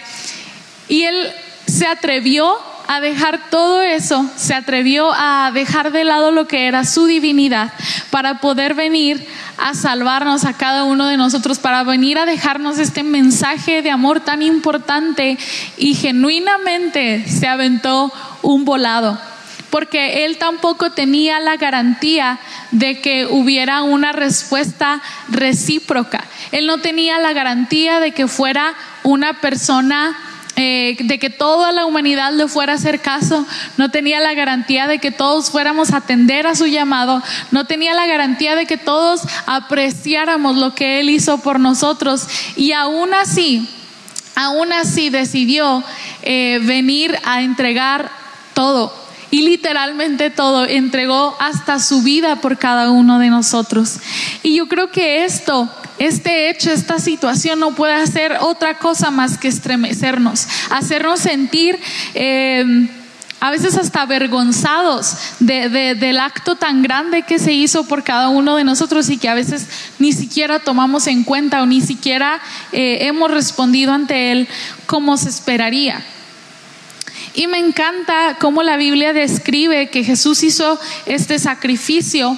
Y 0.88 1.04
él 1.04 1.32
se 1.66 1.88
atrevió 1.88 2.58
a 2.88 3.02
dejar 3.02 3.50
todo 3.50 3.82
eso, 3.82 4.30
se 4.36 4.54
atrevió 4.54 5.12
a 5.14 5.52
dejar 5.54 5.92
de 5.92 6.04
lado 6.04 6.32
lo 6.32 6.48
que 6.48 6.68
era 6.68 6.86
su 6.86 7.06
divinidad 7.06 7.74
para 8.10 8.40
poder 8.40 8.74
venir 8.74 9.28
a 9.58 9.74
salvarnos 9.74 10.46
a 10.46 10.54
cada 10.54 10.84
uno 10.84 11.08
de 11.08 11.18
nosotros, 11.18 11.60
para 11.60 11.84
venir 11.84 12.18
a 12.18 12.26
dejarnos 12.26 12.78
este 12.80 13.04
mensaje 13.04 13.82
de 13.82 13.92
amor 13.92 14.22
tan 14.22 14.42
importante 14.42 15.38
y 15.78 15.96
genuinamente 15.96 17.28
se 17.28 17.48
aventó 17.48 18.12
un 18.42 18.66
volado 18.66 19.20
porque 19.70 20.26
él 20.26 20.38
tampoco 20.38 20.92
tenía 20.92 21.40
la 21.40 21.58
garantía 21.58 22.40
de 22.72 23.02
que 23.02 23.26
hubiera 23.26 23.84
una 23.84 24.12
respuesta 24.14 25.02
recíproca. 25.30 26.24
Él 26.52 26.68
no 26.68 26.78
tenía 26.78 27.20
la 27.20 27.34
garantía 27.34 28.00
de 28.00 28.12
que 28.12 28.28
fuera 28.28 28.74
una 29.04 29.42
persona 29.42 30.18
eh, 30.60 30.98
de 31.00 31.20
que 31.20 31.30
toda 31.30 31.72
la 31.72 31.86
humanidad 31.86 32.34
le 32.34 32.48
fuera 32.48 32.74
a 32.74 32.78
hacer 32.78 33.00
caso, 33.00 33.46
no 33.78 33.92
tenía 33.92 34.20
la 34.20 34.34
garantía 34.34 34.88
de 34.88 34.98
que 34.98 35.12
todos 35.12 35.52
fuéramos 35.52 35.94
a 35.94 35.98
atender 35.98 36.48
a 36.48 36.56
su 36.56 36.66
llamado, 36.66 37.22
no 37.52 37.66
tenía 37.66 37.94
la 37.94 38.08
garantía 38.08 38.56
de 38.56 38.66
que 38.66 38.78
todos 38.78 39.22
apreciáramos 39.46 40.58
lo 40.58 40.74
que 40.74 41.00
Él 41.00 41.12
hizo 41.12 41.38
por 41.38 41.60
nosotros. 41.60 42.28
Y 42.56 42.72
aún 42.72 43.14
así, 43.14 43.70
aún 44.34 44.74
así 44.74 45.12
decidió 45.12 45.84
eh, 46.24 46.60
venir 46.64 47.16
a 47.24 47.44
entregar 47.44 48.10
todo. 48.56 48.92
Y 49.30 49.44
literalmente 49.44 50.32
todo, 50.32 50.66
entregó 50.66 51.36
hasta 51.40 51.80
su 51.80 52.02
vida 52.02 52.38
por 52.38 52.58
cada 52.58 52.90
uno 52.90 53.20
de 53.20 53.30
nosotros. 53.30 54.00
Y 54.42 54.56
yo 54.56 54.68
creo 54.68 54.90
que 54.90 55.24
esto 55.24 55.70
este 56.00 56.50
hecho, 56.50 56.72
esta 56.72 57.00
situación 57.00 57.60
no 57.60 57.76
puede 57.76 57.94
hacer 57.94 58.38
otra 58.42 58.78
cosa 58.78 59.12
más 59.12 59.38
que 59.38 59.48
estremecernos, 59.48 60.48
hacernos 60.70 61.20
sentir... 61.20 61.80
Eh, 62.14 62.90
a 63.40 63.52
veces 63.52 63.78
hasta 63.78 64.02
avergonzados 64.02 65.16
del 65.40 66.20
acto 66.20 66.56
tan 66.56 66.82
grande 66.82 67.22
que 67.22 67.38
se 67.38 67.54
hizo 67.54 67.84
por 67.84 68.04
cada 68.04 68.30
uno 68.30 68.56
de 68.56 68.64
nosotros 68.64 69.10
y 69.10 69.18
que 69.18 69.30
a 69.30 69.36
veces 69.36 69.68
ni 70.00 70.12
siquiera 70.12 70.60
tomamos 70.60 71.06
en 71.08 71.24
cuenta 71.24 71.62
o 71.62 71.68
ni 71.68 71.82
siquiera 71.82 72.42
eh, 72.72 73.00
hemos 73.02 73.30
respondido 73.30 73.94
ante 73.94 74.32
él 74.32 74.48
como 74.88 75.18
se 75.18 75.30
esperaría. 75.30 76.04
Y 77.36 77.46
me 77.46 77.60
encanta 77.60 78.38
cómo 78.40 78.64
la 78.64 78.78
Biblia 78.78 79.14
describe 79.14 79.92
que 79.92 80.04
Jesús 80.04 80.42
hizo 80.42 80.80
este 81.06 81.38
sacrificio 81.38 82.36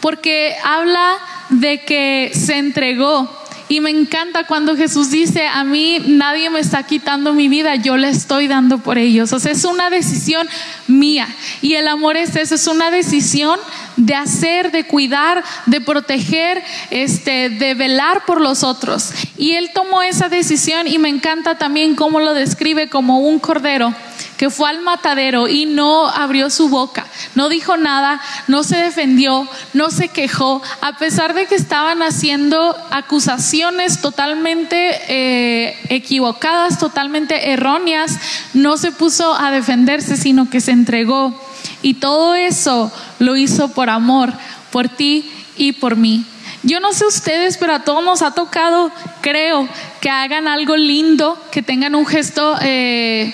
porque 0.00 0.54
habla 0.62 1.16
de 1.50 1.80
que 1.80 2.30
se 2.34 2.58
entregó. 2.58 3.28
Y 3.70 3.80
me 3.80 3.90
encanta 3.90 4.46
cuando 4.46 4.76
Jesús 4.76 5.10
dice, 5.10 5.46
a 5.46 5.62
mí 5.62 5.98
nadie 6.06 6.48
me 6.48 6.58
está 6.58 6.84
quitando 6.84 7.34
mi 7.34 7.48
vida, 7.48 7.74
yo 7.74 7.98
le 7.98 8.08
estoy 8.08 8.48
dando 8.48 8.78
por 8.78 8.96
ellos. 8.96 9.34
O 9.34 9.38
sea, 9.38 9.52
es 9.52 9.64
una 9.64 9.90
decisión 9.90 10.48
mía. 10.86 11.28
Y 11.60 11.74
el 11.74 11.86
amor 11.86 12.16
es 12.16 12.34
eso, 12.34 12.54
es 12.54 12.66
una 12.66 12.90
decisión 12.90 13.60
de 13.98 14.14
hacer, 14.14 14.70
de 14.72 14.84
cuidar, 14.84 15.44
de 15.66 15.82
proteger, 15.82 16.62
este, 16.90 17.50
de 17.50 17.74
velar 17.74 18.24
por 18.24 18.40
los 18.40 18.64
otros. 18.64 19.10
Y 19.36 19.52
él 19.52 19.70
tomó 19.74 20.02
esa 20.02 20.30
decisión 20.30 20.86
y 20.86 20.98
me 20.98 21.10
encanta 21.10 21.58
también 21.58 21.94
cómo 21.94 22.20
lo 22.20 22.32
describe 22.32 22.88
como 22.88 23.18
un 23.18 23.38
cordero 23.38 23.94
que 24.38 24.50
fue 24.50 24.70
al 24.70 24.80
matadero 24.80 25.48
y 25.48 25.66
no 25.66 26.08
abrió 26.08 26.48
su 26.48 26.68
boca, 26.68 27.06
no 27.34 27.48
dijo 27.48 27.76
nada, 27.76 28.20
no 28.46 28.62
se 28.62 28.76
defendió, 28.76 29.46
no 29.74 29.90
se 29.90 30.08
quejó, 30.08 30.62
a 30.80 30.96
pesar 30.98 31.34
de 31.34 31.46
que 31.46 31.54
estaban 31.54 32.02
haciendo 32.02 32.76
acusaciones 32.90 34.00
totalmente 34.00 35.00
eh, 35.08 35.76
equivocadas, 35.88 36.78
totalmente 36.78 37.50
erróneas, 37.50 38.18
no 38.54 38.76
se 38.76 38.92
puso 38.92 39.34
a 39.34 39.50
defenderse, 39.50 40.16
sino 40.16 40.50
que 40.50 40.60
se 40.60 40.72
entregó. 40.72 41.38
Y 41.82 41.94
todo 41.94 42.34
eso 42.34 42.90
lo 43.18 43.36
hizo 43.36 43.68
por 43.68 43.90
amor, 43.90 44.32
por 44.70 44.88
ti 44.88 45.30
y 45.56 45.72
por 45.72 45.96
mí. 45.96 46.24
Yo 46.62 46.80
no 46.80 46.92
sé 46.92 47.06
ustedes, 47.06 47.56
pero 47.56 47.74
a 47.74 47.84
todos 47.84 48.04
nos 48.04 48.22
ha 48.22 48.32
tocado, 48.32 48.90
creo, 49.20 49.68
que 50.00 50.10
hagan 50.10 50.48
algo 50.48 50.76
lindo, 50.76 51.40
que 51.52 51.62
tengan 51.62 51.94
un 51.94 52.04
gesto 52.04 52.56
eh, 52.60 53.32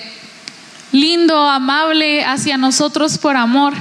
lindo, 0.92 1.48
amable 1.48 2.24
hacia 2.24 2.58
nosotros 2.58 3.16
por 3.18 3.36
amor. 3.36 3.74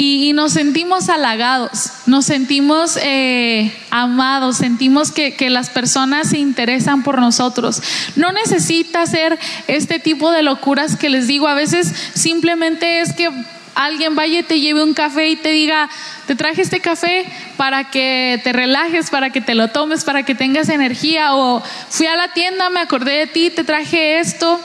Y, 0.00 0.32
nos 0.32 0.52
sentimos 0.52 1.08
halagados, 1.08 1.70
nos 2.06 2.24
sentimos 2.24 2.96
eh, 3.02 3.72
amados, 3.90 4.58
sentimos 4.58 5.10
que, 5.10 5.34
que, 5.34 5.50
las 5.50 5.70
personas 5.70 6.30
se 6.30 6.38
interesan 6.38 7.02
por 7.02 7.18
nosotros. 7.18 7.82
No 8.14 8.30
necesita 8.30 9.02
hacer 9.02 9.36
este 9.66 9.98
tipo 9.98 10.30
de 10.30 10.44
locuras 10.44 10.94
que 10.94 11.08
les 11.08 11.26
digo, 11.26 11.48
a 11.48 11.54
veces 11.54 11.92
simplemente 12.14 13.00
es 13.00 13.12
que 13.12 13.28
alguien 13.74 14.14
vaya 14.14 14.38
y 14.38 14.42
te 14.44 14.60
lleve 14.60 14.84
un 14.84 14.94
café 14.94 15.30
y 15.30 15.36
te 15.36 15.50
diga, 15.50 15.90
te 16.28 16.36
traje 16.36 16.62
este 16.62 16.78
café 16.78 17.24
para 17.56 17.90
que 17.90 18.40
te 18.44 18.52
relajes, 18.52 19.10
para 19.10 19.30
que 19.30 19.40
te 19.40 19.56
lo 19.56 19.66
tomes, 19.68 20.04
para 20.04 20.22
que 20.22 20.36
tengas 20.36 20.68
energía, 20.68 21.34
o 21.34 21.60
fui 21.88 22.06
a 22.06 22.14
la 22.14 22.32
tienda, 22.32 22.70
me 22.70 22.80
acordé 22.80 23.18
de 23.18 23.26
ti, 23.26 23.50
te 23.50 23.64
traje 23.64 24.20
esto. 24.20 24.60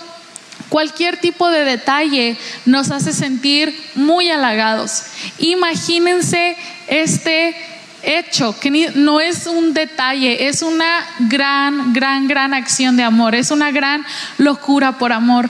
Cualquier 0.69 1.17
tipo 1.17 1.49
de 1.49 1.65
detalle 1.65 2.37
nos 2.65 2.91
hace 2.91 3.13
sentir 3.13 3.77
muy 3.95 4.29
halagados. 4.29 5.03
Imagínense 5.39 6.57
este 6.87 7.55
hecho, 8.03 8.59
que 8.59 8.91
no 8.95 9.19
es 9.19 9.47
un 9.47 9.73
detalle, 9.73 10.47
es 10.47 10.61
una 10.61 11.05
gran, 11.19 11.93
gran, 11.93 12.27
gran 12.27 12.53
acción 12.53 12.97
de 12.97 13.03
amor, 13.03 13.33
es 13.35 13.51
una 13.51 13.71
gran 13.71 14.05
locura 14.37 14.97
por 14.97 15.13
amor. 15.13 15.49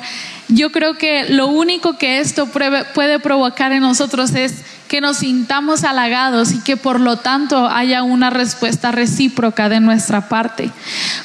Yo 0.50 0.72
creo 0.72 0.98
que 0.98 1.26
lo 1.30 1.48
único 1.48 1.98
que 1.98 2.20
esto 2.20 2.48
puede 2.48 3.20
provocar 3.20 3.72
en 3.72 3.82
nosotros 3.82 4.36
es 4.36 4.64
que 4.94 5.02
nos 5.02 5.18
sintamos 5.18 5.84
halagados 5.86 6.52
y 6.52 6.60
que 6.60 6.78
por 6.78 7.00
lo 7.00 7.18
tanto 7.18 7.68
haya 7.68 8.04
una 8.04 8.30
respuesta 8.30 8.92
recíproca 8.92 9.68
de 9.68 9.80
nuestra 9.80 10.30
parte. 10.30 10.70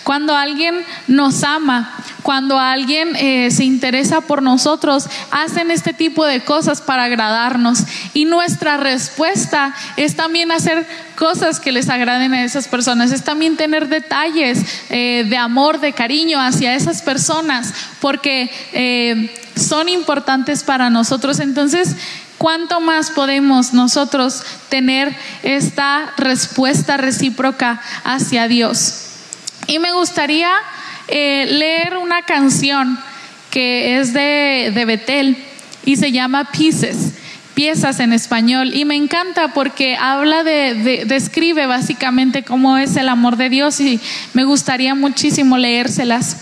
Cuando 0.04 0.34
alguien 0.34 0.74
nos 1.06 1.44
ama, 1.44 1.94
cuando 2.22 2.58
alguien 2.58 3.14
eh, 3.16 3.50
se 3.50 3.64
interesa 3.64 4.22
por 4.22 4.42
nosotros, 4.42 5.06
hacen 5.30 5.70
este 5.70 5.92
tipo 5.92 6.24
de 6.24 6.40
cosas 6.40 6.80
para 6.80 7.04
agradarnos. 7.04 7.80
Y 8.14 8.24
nuestra 8.24 8.78
respuesta 8.78 9.74
es 9.98 10.16
también 10.16 10.50
hacer 10.50 10.86
cosas 11.14 11.60
que 11.60 11.70
les 11.70 11.90
agraden 11.90 12.32
a 12.32 12.44
esas 12.44 12.68
personas, 12.68 13.12
es 13.12 13.22
también 13.22 13.58
tener 13.58 13.88
detalles 13.88 14.60
eh, 14.88 15.26
de 15.28 15.36
amor, 15.36 15.78
de 15.78 15.92
cariño 15.92 16.40
hacia 16.40 16.74
esas 16.74 17.02
personas, 17.02 17.74
porque 18.00 18.50
eh, 18.72 19.30
son 19.56 19.90
importantes 19.90 20.64
para 20.64 20.88
nosotros. 20.88 21.38
Entonces, 21.40 21.96
¿Cuánto 22.38 22.80
más 22.80 23.10
podemos 23.10 23.74
nosotros 23.74 24.44
tener 24.68 25.14
esta 25.42 26.14
respuesta 26.16 26.96
recíproca 26.96 27.82
hacia 28.04 28.48
Dios? 28.48 29.06
Y 29.66 29.80
me 29.80 29.92
gustaría 29.92 30.52
eh, 31.08 31.46
leer 31.50 31.96
una 31.96 32.22
canción 32.22 32.98
que 33.50 33.98
es 33.98 34.12
de, 34.12 34.72
de 34.74 34.84
Betel 34.84 35.36
y 35.84 35.96
se 35.96 36.12
llama 36.12 36.50
Pieces 36.52 37.12
piezas 37.58 37.98
en 37.98 38.12
español 38.12 38.72
y 38.72 38.84
me 38.84 38.94
encanta 38.94 39.52
porque 39.52 39.96
habla 39.96 40.44
de, 40.44 41.04
describe 41.08 41.66
básicamente 41.66 42.44
cómo 42.44 42.78
es 42.78 42.94
el 42.94 43.08
amor 43.08 43.36
de 43.36 43.48
Dios 43.48 43.80
y 43.80 43.98
me 44.32 44.44
gustaría 44.44 44.94
muchísimo 44.94 45.58
leérselas. 45.58 46.36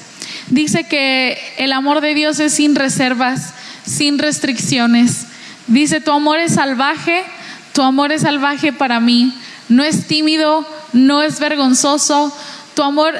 Dice 0.49 0.85
que 0.85 1.38
el 1.57 1.73
amor 1.73 2.03
de 2.03 2.12
Dios 2.12 2.38
es 2.38 2.53
sin 2.53 2.75
reservas, 2.75 3.55
sin 3.87 4.19
restricciones, 4.19 5.25
Dice, 5.66 6.00
tu 6.00 6.12
amor 6.12 6.38
es 6.38 6.54
salvaje, 6.54 7.25
tu 7.73 7.82
amor 7.82 8.12
es 8.12 8.23
salvaje 8.23 8.73
para 8.73 9.00
mí. 9.00 9.32
no 9.68 9.82
es 9.82 10.06
tímido, 10.06 10.64
no 10.92 11.23
es 11.23 11.40
vergonzoso. 11.40 12.32
Tu 12.75 12.82
amor 12.82 13.14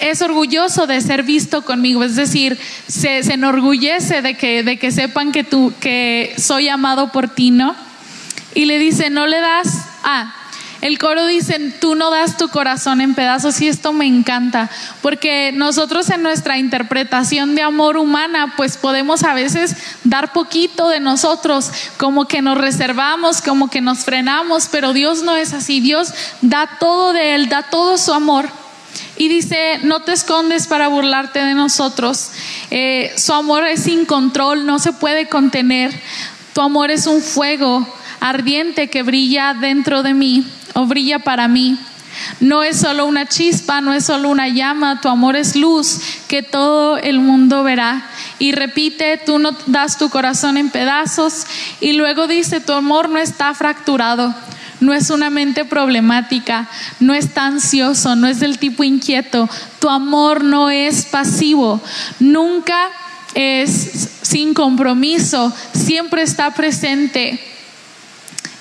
es 0.00 0.22
orgulloso 0.22 0.86
de 0.86 1.00
ser 1.00 1.22
visto 1.22 1.62
conmigo, 1.62 2.02
es 2.02 2.16
decir, 2.16 2.58
se, 2.88 3.18
enorgullece 3.18 4.22
de 4.22 4.34
que, 4.34 4.62
de 4.62 4.78
que 4.78 4.90
sepan 4.90 5.30
que, 5.30 5.44
tú, 5.44 5.72
que 5.78 6.34
soy 6.38 6.68
amado 6.68 7.12
por 7.12 7.28
ti, 7.28 7.50
¿no? 7.50 7.76
Y 8.54 8.64
le 8.64 8.78
dice, 8.78 9.10
no 9.10 9.26
le 9.26 9.40
das, 9.40 9.84
ah, 10.02 10.34
el 10.80 10.98
coro 10.98 11.26
dice, 11.26 11.58
tú 11.78 11.94
no 11.94 12.10
das 12.10 12.38
tu 12.38 12.48
corazón 12.48 13.02
en 13.02 13.14
pedazos 13.14 13.60
y 13.60 13.68
esto 13.68 13.92
me 13.92 14.06
encanta, 14.06 14.70
porque 15.02 15.52
nosotros 15.54 16.08
en 16.08 16.22
nuestra 16.22 16.56
interpretación 16.56 17.54
de 17.54 17.62
amor 17.62 17.98
humana, 17.98 18.54
pues 18.56 18.78
podemos 18.78 19.22
a 19.22 19.34
veces 19.34 19.76
dar 20.04 20.32
poquito 20.32 20.88
de 20.88 21.00
nosotros, 21.00 21.70
como 21.98 22.26
que 22.26 22.40
nos 22.40 22.56
reservamos, 22.56 23.42
como 23.42 23.68
que 23.68 23.82
nos 23.82 24.00
frenamos, 24.00 24.68
pero 24.72 24.94
Dios 24.94 25.22
no 25.22 25.36
es 25.36 25.52
así, 25.52 25.80
Dios 25.80 26.14
da 26.40 26.78
todo 26.78 27.12
de 27.12 27.34
Él, 27.34 27.50
da 27.50 27.62
todo 27.64 27.98
su 27.98 28.14
amor. 28.14 28.48
Y 29.18 29.28
dice, 29.28 29.80
no 29.82 30.00
te 30.00 30.12
escondes 30.12 30.66
para 30.66 30.88
burlarte 30.88 31.40
de 31.40 31.52
nosotros. 31.52 32.30
Eh, 32.70 33.12
su 33.16 33.34
amor 33.34 33.66
es 33.66 33.82
sin 33.82 34.06
control, 34.06 34.64
no 34.64 34.78
se 34.78 34.94
puede 34.94 35.28
contener. 35.28 35.92
Tu 36.54 36.62
amor 36.62 36.90
es 36.90 37.06
un 37.06 37.20
fuego 37.20 37.86
ardiente 38.20 38.88
que 38.88 39.02
brilla 39.02 39.54
dentro 39.54 40.02
de 40.02 40.14
mí 40.14 40.46
o 40.74 40.86
brilla 40.86 41.18
para 41.20 41.48
mí. 41.48 41.78
No 42.40 42.62
es 42.62 42.78
solo 42.78 43.06
una 43.06 43.26
chispa, 43.26 43.80
no 43.80 43.92
es 43.92 44.06
solo 44.06 44.30
una 44.30 44.48
llama, 44.48 45.00
tu 45.00 45.08
amor 45.08 45.36
es 45.36 45.56
luz 45.56 46.00
que 46.28 46.42
todo 46.42 46.96
el 46.98 47.20
mundo 47.20 47.62
verá. 47.62 48.06
Y 48.38 48.52
repite, 48.52 49.20
tú 49.24 49.38
no 49.38 49.56
das 49.66 49.98
tu 49.98 50.08
corazón 50.10 50.56
en 50.56 50.70
pedazos. 50.70 51.46
Y 51.80 51.92
luego 51.92 52.26
dice, 52.26 52.60
tu 52.60 52.72
amor 52.72 53.08
no 53.08 53.18
está 53.18 53.54
fracturado, 53.54 54.34
no 54.80 54.92
es 54.92 55.10
una 55.10 55.30
mente 55.30 55.64
problemática, 55.64 56.68
no 56.98 57.14
está 57.14 57.46
ansioso, 57.46 58.16
no 58.16 58.26
es 58.26 58.40
del 58.40 58.58
tipo 58.58 58.82
inquieto. 58.82 59.48
Tu 59.78 59.88
amor 59.88 60.42
no 60.42 60.70
es 60.70 61.06
pasivo, 61.06 61.80
nunca 62.18 62.88
es 63.34 64.18
sin 64.22 64.54
compromiso, 64.54 65.52
siempre 65.72 66.22
está 66.22 66.52
presente 66.52 67.38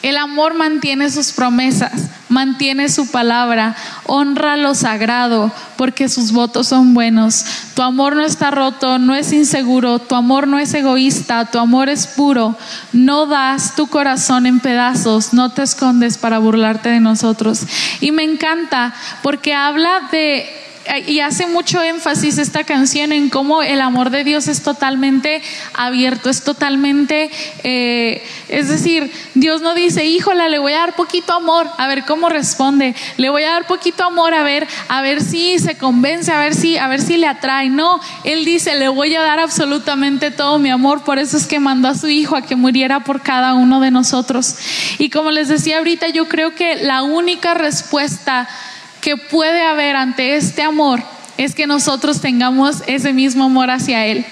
el 0.01 0.17
amor 0.17 0.53
mantiene 0.53 1.09
sus 1.09 1.33
promesas, 1.33 2.09
mantiene 2.29 2.87
su 2.87 3.11
palabra, 3.11 3.75
honra 4.05 4.55
lo 4.55 4.73
sagrado, 4.73 5.51
porque 5.77 6.07
sus 6.07 6.31
votos 6.31 6.67
son 6.67 6.93
buenos. 6.93 7.43
Tu 7.75 7.81
amor 7.81 8.15
no 8.15 8.23
está 8.23 8.49
roto, 8.49 8.97
no 8.97 9.15
es 9.15 9.33
inseguro, 9.33 9.99
tu 9.99 10.15
amor 10.15 10.47
no 10.47 10.57
es 10.57 10.73
egoísta, 10.73 11.45
tu 11.45 11.59
amor 11.59 11.89
es 11.89 12.07
puro. 12.07 12.55
No 12.93 13.25
das 13.25 13.75
tu 13.75 13.87
corazón 13.87 14.45
en 14.45 14.61
pedazos, 14.61 15.33
no 15.33 15.51
te 15.51 15.63
escondes 15.63 16.17
para 16.17 16.39
burlarte 16.39 16.89
de 16.89 17.01
nosotros. 17.01 17.63
Y 17.99 18.11
me 18.11 18.23
encanta 18.23 18.93
porque 19.21 19.53
habla 19.53 20.09
de 20.11 20.58
y 21.05 21.19
hace 21.19 21.45
mucho 21.47 21.81
énfasis 21.81 22.37
esta 22.37 22.63
canción 22.63 23.11
en 23.11 23.29
cómo 23.29 23.61
el 23.61 23.81
amor 23.81 24.09
de 24.09 24.23
Dios 24.23 24.47
es 24.47 24.63
totalmente 24.63 25.41
abierto, 25.73 26.29
es 26.29 26.43
totalmente, 26.43 27.29
eh, 27.63 28.23
es 28.47 28.69
decir, 28.69 29.11
Dios 29.35 29.61
no 29.61 29.75
dice, 29.75 30.05
híjola, 30.05 30.49
le 30.49 30.59
voy 30.59 30.73
a 30.73 30.79
dar 30.79 30.95
poquito 30.95 31.33
amor, 31.33 31.69
a 31.77 31.87
ver 31.87 32.05
cómo 32.05 32.29
responde, 32.29 32.95
le 33.17 33.29
voy 33.29 33.43
a 33.43 33.51
dar 33.51 33.67
poquito 33.67 34.03
amor, 34.03 34.33
a 34.33 34.43
ver, 34.43 34.67
a 34.87 35.01
ver 35.01 35.21
si 35.21 35.59
se 35.59 35.77
convence, 35.77 36.31
a 36.31 36.39
ver 36.39 36.55
si, 36.55 36.77
a 36.77 36.87
ver 36.87 37.01
si 37.01 37.17
le 37.17 37.27
atrae. 37.27 37.69
No, 37.69 37.99
Él 38.23 38.45
dice, 38.45 38.75
le 38.75 38.87
voy 38.87 39.15
a 39.15 39.21
dar 39.21 39.39
absolutamente 39.39 40.31
todo 40.31 40.59
mi 40.59 40.69
amor, 40.69 41.03
por 41.03 41.19
eso 41.19 41.37
es 41.37 41.45
que 41.45 41.59
mandó 41.59 41.89
a 41.89 41.95
su 41.95 42.07
hijo 42.07 42.35
a 42.35 42.41
que 42.41 42.55
muriera 42.55 43.01
por 43.01 43.21
cada 43.21 43.53
uno 43.53 43.79
de 43.79 43.91
nosotros. 43.91 44.55
Y 44.97 45.09
como 45.09 45.31
les 45.31 45.47
decía 45.47 45.77
ahorita, 45.77 46.07
yo 46.09 46.27
creo 46.27 46.55
que 46.55 46.77
la 46.77 47.03
única 47.03 47.53
respuesta 47.53 48.47
que 49.01 49.17
puede 49.17 49.61
haber 49.63 49.95
ante 49.95 50.35
este 50.35 50.61
amor 50.61 51.01
es 51.37 51.55
que 51.55 51.67
nosotros 51.67 52.19
tengamos 52.19 52.83
ese 52.85 53.13
mismo 53.13 53.45
amor 53.45 53.71
hacia 53.71 54.05
Él. 54.05 54.25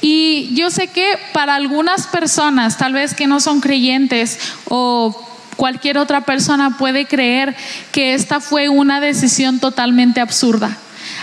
Y 0.00 0.54
yo 0.54 0.70
sé 0.70 0.88
que 0.88 1.18
para 1.34 1.56
algunas 1.56 2.06
personas, 2.06 2.78
tal 2.78 2.94
vez 2.94 3.12
que 3.12 3.26
no 3.26 3.38
son 3.40 3.60
creyentes 3.60 4.38
o 4.64 5.14
cualquier 5.56 5.98
otra 5.98 6.22
persona 6.22 6.78
puede 6.78 7.06
creer 7.06 7.54
que 7.92 8.14
esta 8.14 8.40
fue 8.40 8.70
una 8.70 9.00
decisión 9.00 9.60
totalmente 9.60 10.22
absurda. 10.22 10.78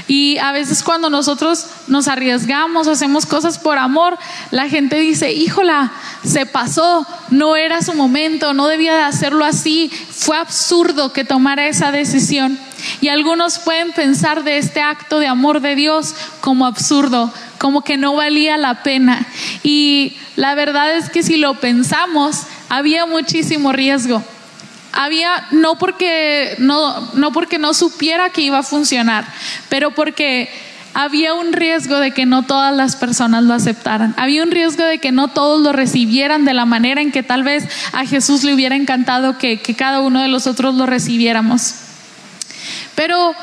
Y 0.08 0.38
a 0.38 0.52
veces 0.52 0.84
cuando 0.84 1.10
nosotros 1.10 1.66
nos 1.88 2.08
arriesgamos, 2.08 2.88
hacemos 2.88 3.26
cosas 3.26 3.58
por 3.58 3.78
amor, 3.78 4.18
la 4.52 4.70
gente 4.70 4.98
dice, 4.98 5.32
híjola, 5.34 5.92
se 6.24 6.46
pasó, 6.46 7.06
no 7.30 7.56
era 7.56 7.82
su 7.82 7.94
momento, 7.94 8.54
no 8.54 8.68
debía 8.68 8.94
de 8.94 9.04
hacerlo 9.04 9.46
así, 9.46 9.90
fue 9.90 10.38
absurdo 10.38 11.14
que 11.14 11.24
tomara 11.24 11.68
esa 11.68 11.92
decisión. 11.92 12.60
Y 13.02 13.10
algunos 13.10 13.60
pueden 13.60 13.92
pensar 13.92 14.44
de 14.44 14.58
este 14.58 14.82
acto 14.82 15.20
de 15.20 15.28
amor 15.28 15.62
de 15.62 15.76
Dios 15.76 16.16
como 16.40 16.66
absurdo, 16.66 17.34
como 17.58 17.84
que 17.84 17.98
no 17.98 18.16
valía 18.16 18.58
la 18.58 18.84
pena. 18.84 19.26
Y 19.64 20.18
la 20.36 20.56
verdad 20.56 20.96
es 20.96 21.10
que 21.10 21.24
si 21.24 21.38
lo 21.38 21.56
pensamos, 21.56 22.44
había 22.70 23.06
muchísimo 23.06 23.72
riesgo. 23.72 24.24
Había, 24.94 25.48
no 25.52 25.78
porque 25.78 26.56
no, 26.60 27.12
no 27.14 27.32
porque 27.32 27.58
no 27.58 27.74
supiera 27.74 28.30
que 28.30 28.42
iba 28.42 28.60
a 28.60 28.64
funcionar, 28.64 29.26
pero 29.70 29.92
porque 29.92 30.50
había 30.94 31.34
un 31.34 31.54
riesgo 31.54 31.98
de 32.00 32.12
que 32.12 32.26
no 32.26 32.44
todas 32.44 32.76
las 32.76 32.96
personas 32.96 33.44
lo 33.44 33.54
aceptaran. 33.54 34.14
Había 34.18 34.44
un 34.44 34.52
riesgo 34.52 34.84
de 34.84 35.00
que 35.00 35.12
no 35.12 35.30
todos 35.30 35.62
lo 35.62 35.72
recibieran 35.72 36.46
de 36.46 36.54
la 36.54 36.66
manera 36.66 37.02
en 37.02 37.12
que 37.12 37.24
tal 37.24 37.44
vez 37.44 37.68
a 37.94 38.06
Jesús 38.06 38.44
le 38.44 38.54
hubiera 38.54 38.76
encantado 38.76 39.38
que, 39.38 39.62
que 39.62 39.76
cada 39.76 40.02
uno 40.02 40.22
de 40.22 40.28
los 40.28 40.48
otros 40.48 40.76
lo 40.76 40.86
recibiéramos. 40.86 41.76
Pero 42.96 43.36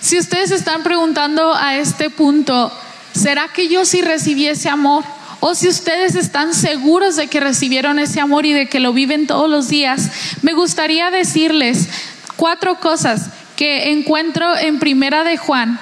si 0.00 0.18
ustedes 0.18 0.50
están 0.50 0.82
preguntando 0.82 1.54
a 1.54 1.76
este 1.76 2.10
punto, 2.10 2.72
¿será 3.14 3.48
que 3.48 3.68
yo 3.68 3.84
sí 3.84 4.02
recibí 4.02 4.46
ese 4.46 4.68
amor? 4.68 5.04
O 5.40 5.54
si 5.54 5.68
ustedes 5.68 6.14
están 6.14 6.54
seguros 6.54 7.16
de 7.16 7.28
que 7.28 7.40
recibieron 7.40 7.98
ese 7.98 8.20
amor 8.20 8.46
y 8.46 8.52
de 8.52 8.68
que 8.68 8.80
lo 8.80 8.92
viven 8.92 9.26
todos 9.26 9.50
los 9.50 9.68
días, 9.68 10.10
me 10.42 10.54
gustaría 10.54 11.10
decirles 11.10 11.88
cuatro 12.36 12.80
cosas 12.80 13.30
que 13.56 13.92
encuentro 13.92 14.56
en 14.56 14.78
Primera 14.78 15.24
de 15.24 15.36
Juan 15.36 15.78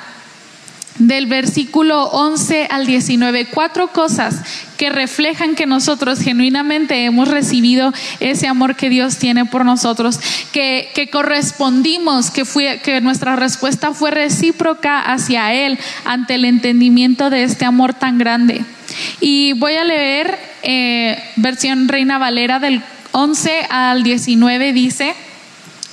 del 0.98 1.26
versículo 1.26 2.04
11 2.04 2.68
al 2.70 2.86
19, 2.86 3.46
cuatro 3.46 3.88
cosas 3.88 4.36
que 4.76 4.90
reflejan 4.90 5.54
que 5.54 5.66
nosotros 5.66 6.20
genuinamente 6.20 7.04
hemos 7.04 7.28
recibido 7.28 7.92
ese 8.20 8.46
amor 8.46 8.76
que 8.76 8.90
Dios 8.90 9.16
tiene 9.18 9.44
por 9.44 9.64
nosotros, 9.64 10.20
que, 10.52 10.90
que 10.94 11.10
correspondimos, 11.10 12.30
que, 12.30 12.44
fue, 12.44 12.80
que 12.82 13.00
nuestra 13.00 13.36
respuesta 13.36 13.92
fue 13.92 14.10
recíproca 14.12 15.00
hacia 15.00 15.52
Él 15.52 15.78
ante 16.04 16.36
el 16.36 16.44
entendimiento 16.44 17.30
de 17.30 17.44
este 17.44 17.64
amor 17.64 17.94
tan 17.94 18.18
grande. 18.18 18.64
Y 19.20 19.52
voy 19.54 19.74
a 19.74 19.84
leer 19.84 20.38
eh, 20.62 21.22
versión 21.36 21.88
Reina 21.88 22.18
Valera 22.18 22.58
del 22.60 22.82
11 23.12 23.66
al 23.70 24.02
19, 24.02 24.72
dice, 24.72 25.14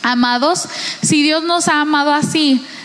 amados, 0.04 0.68
si 1.02 1.22
Dios 1.22 1.44
nos 1.44 1.68
ha 1.68 1.82
amado 1.82 2.14
así, 2.14 2.64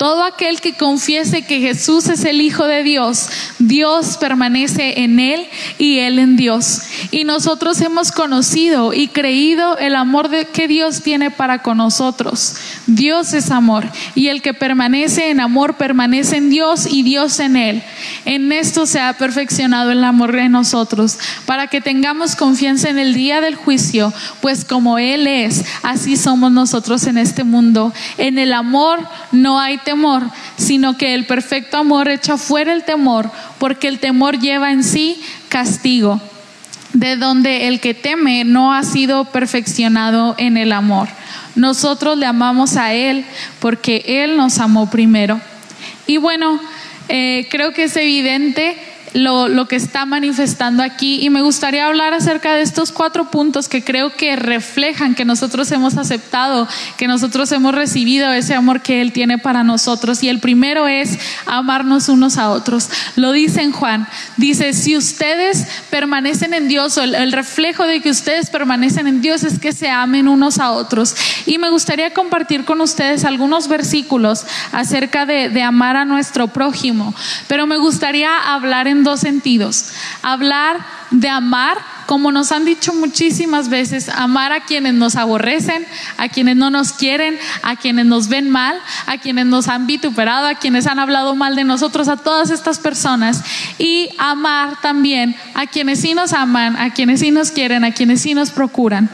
Todo 0.00 0.24
aquel 0.24 0.62
que 0.62 0.78
confiese 0.78 1.42
que 1.42 1.60
Jesús 1.60 2.08
es 2.08 2.24
el 2.24 2.40
Hijo 2.40 2.66
de 2.66 2.82
Dios, 2.82 3.28
Dios 3.58 4.16
permanece 4.16 5.02
en 5.02 5.20
él 5.20 5.46
y 5.76 5.98
él 5.98 6.18
en 6.18 6.36
Dios. 6.36 6.84
Y 7.10 7.24
nosotros 7.24 7.78
hemos 7.82 8.10
conocido 8.10 8.94
y 8.94 9.08
creído 9.08 9.76
el 9.76 9.94
amor 9.94 10.30
que 10.54 10.68
Dios 10.68 11.02
tiene 11.02 11.30
para 11.30 11.58
con 11.58 11.76
nosotros. 11.76 12.56
Dios 12.86 13.34
es 13.34 13.50
amor 13.50 13.84
y 14.14 14.28
el 14.28 14.40
que 14.40 14.54
permanece 14.54 15.28
en 15.28 15.38
amor 15.38 15.74
permanece 15.74 16.38
en 16.38 16.48
Dios 16.48 16.86
y 16.90 17.02
Dios 17.02 17.38
en 17.38 17.56
él. 17.56 17.82
En 18.24 18.52
esto 18.52 18.86
se 18.86 19.00
ha 19.00 19.12
perfeccionado 19.14 19.90
el 19.90 20.02
amor 20.02 20.32
de 20.32 20.48
nosotros, 20.48 21.18
para 21.44 21.66
que 21.66 21.82
tengamos 21.82 22.36
confianza 22.36 22.88
en 22.88 22.98
el 22.98 23.12
día 23.12 23.42
del 23.42 23.54
juicio, 23.54 24.14
pues 24.40 24.64
como 24.64 24.98
Él 24.98 25.26
es, 25.26 25.64
así 25.82 26.16
somos 26.16 26.52
nosotros 26.52 27.06
en 27.06 27.18
este 27.18 27.44
mundo. 27.44 27.92
En 28.16 28.38
el 28.38 28.52
amor 28.52 29.06
no 29.32 29.60
hay 29.60 29.76
temor, 29.78 29.89
sino 30.56 30.96
que 30.96 31.14
el 31.14 31.26
perfecto 31.26 31.76
amor 31.78 32.08
echa 32.08 32.36
fuera 32.36 32.72
el 32.72 32.84
temor, 32.84 33.30
porque 33.58 33.88
el 33.88 33.98
temor 33.98 34.38
lleva 34.38 34.70
en 34.70 34.84
sí 34.84 35.20
castigo. 35.48 36.20
de 36.92 37.14
donde 37.14 37.68
el 37.68 37.78
que 37.78 37.94
teme 37.94 38.42
no 38.42 38.74
ha 38.74 38.82
sido 38.82 39.24
perfeccionado 39.26 40.34
en 40.38 40.56
el 40.56 40.72
amor. 40.72 41.08
Nosotros 41.54 42.18
le 42.18 42.26
amamos 42.26 42.76
a 42.76 42.92
Él 42.94 43.24
porque 43.60 44.02
Él 44.06 44.36
nos 44.36 44.58
amó 44.58 44.90
primero. 44.90 45.40
Y 46.08 46.16
bueno, 46.16 46.60
eh, 47.08 47.46
creo 47.48 47.72
que 47.72 47.84
es 47.84 47.96
evidente 47.96 48.76
lo, 49.14 49.48
lo, 49.48 49.66
que 49.66 49.76
está 49.76 50.06
manifestando 50.06 50.82
aquí 50.82 51.20
y 51.20 51.30
me 51.30 51.42
gustaría 51.42 51.86
hablar 51.86 52.14
acerca 52.14 52.54
de 52.54 52.62
estos 52.62 52.92
cuatro 52.92 53.30
puntos 53.30 53.68
que 53.68 53.82
creo 53.82 54.14
que 54.14 54.36
reflejan 54.36 55.14
que 55.14 55.24
nosotros 55.24 55.70
hemos 55.72 55.96
aceptado, 55.96 56.68
que 56.96 57.08
nosotros 57.08 57.50
hemos 57.52 57.74
recibido 57.74 58.32
ese 58.32 58.54
amor 58.54 58.82
que 58.82 59.00
Él 59.00 59.12
tiene 59.12 59.38
para 59.38 59.64
nosotros. 59.64 60.22
Y 60.22 60.28
el 60.28 60.40
primero 60.40 60.86
es 60.86 61.18
amarnos 61.46 62.08
unos 62.08 62.38
a 62.38 62.50
otros. 62.50 62.88
Lo 63.16 63.32
dice 63.32 63.62
en 63.62 63.72
Juan, 63.72 64.06
dice, 64.36 64.72
si 64.72 64.96
ustedes 64.96 65.66
permanecen 65.90 66.54
en 66.54 66.68
Dios, 66.68 66.96
o 66.98 67.02
el, 67.02 67.32
reflejo 67.32 67.84
de 67.84 68.00
que 68.00 68.10
ustedes 68.10 68.50
permanecen 68.50 69.06
en 69.06 69.20
Dios 69.20 69.44
es 69.44 69.58
que 69.58 69.72
se 69.72 69.88
amen 69.88 70.28
unos 70.28 70.58
a 70.58 70.70
otros. 70.70 71.14
Y 71.46 71.58
me 71.58 71.70
gustaría 71.70 72.12
compartir 72.12 72.64
con 72.64 72.80
ustedes 72.80 73.24
algunos 73.24 73.68
versículos 73.68 74.44
acerca 74.72 75.26
de, 75.26 75.48
de 75.48 75.62
amar 75.62 75.96
a 75.96 76.04
nuestro 76.04 76.48
prójimo, 76.48 77.14
pero 77.48 77.66
me 77.66 77.78
gustaría 77.78 78.36
hablar 78.38 78.88
dos 79.04 79.20
sentidos. 79.20 79.92
Hablar 80.22 80.78
de 81.10 81.28
amar, 81.28 81.78
como 82.06 82.32
nos 82.32 82.52
han 82.52 82.64
dicho 82.64 82.94
muchísimas 82.94 83.68
veces, 83.68 84.08
amar 84.08 84.52
a 84.52 84.60
quienes 84.60 84.94
nos 84.94 85.16
aborrecen, 85.16 85.86
a 86.16 86.28
quienes 86.28 86.56
no 86.56 86.70
nos 86.70 86.92
quieren, 86.92 87.38
a 87.62 87.76
quienes 87.76 88.06
nos 88.06 88.28
ven 88.28 88.50
mal, 88.50 88.80
a 89.06 89.18
quienes 89.18 89.46
nos 89.46 89.68
han 89.68 89.86
vituperado, 89.86 90.46
a 90.46 90.54
quienes 90.54 90.86
han 90.86 90.98
hablado 90.98 91.34
mal 91.34 91.56
de 91.56 91.64
nosotros, 91.64 92.08
a 92.08 92.16
todas 92.16 92.50
estas 92.50 92.78
personas. 92.78 93.42
Y 93.78 94.08
amar 94.18 94.80
también 94.80 95.36
a 95.54 95.66
quienes 95.66 96.00
sí 96.00 96.14
nos 96.14 96.32
aman, 96.32 96.76
a 96.76 96.92
quienes 96.92 97.20
sí 97.20 97.30
nos 97.30 97.50
quieren, 97.50 97.84
a 97.84 97.92
quienes 97.92 98.22
sí 98.22 98.34
nos 98.34 98.50
procuran. 98.50 99.10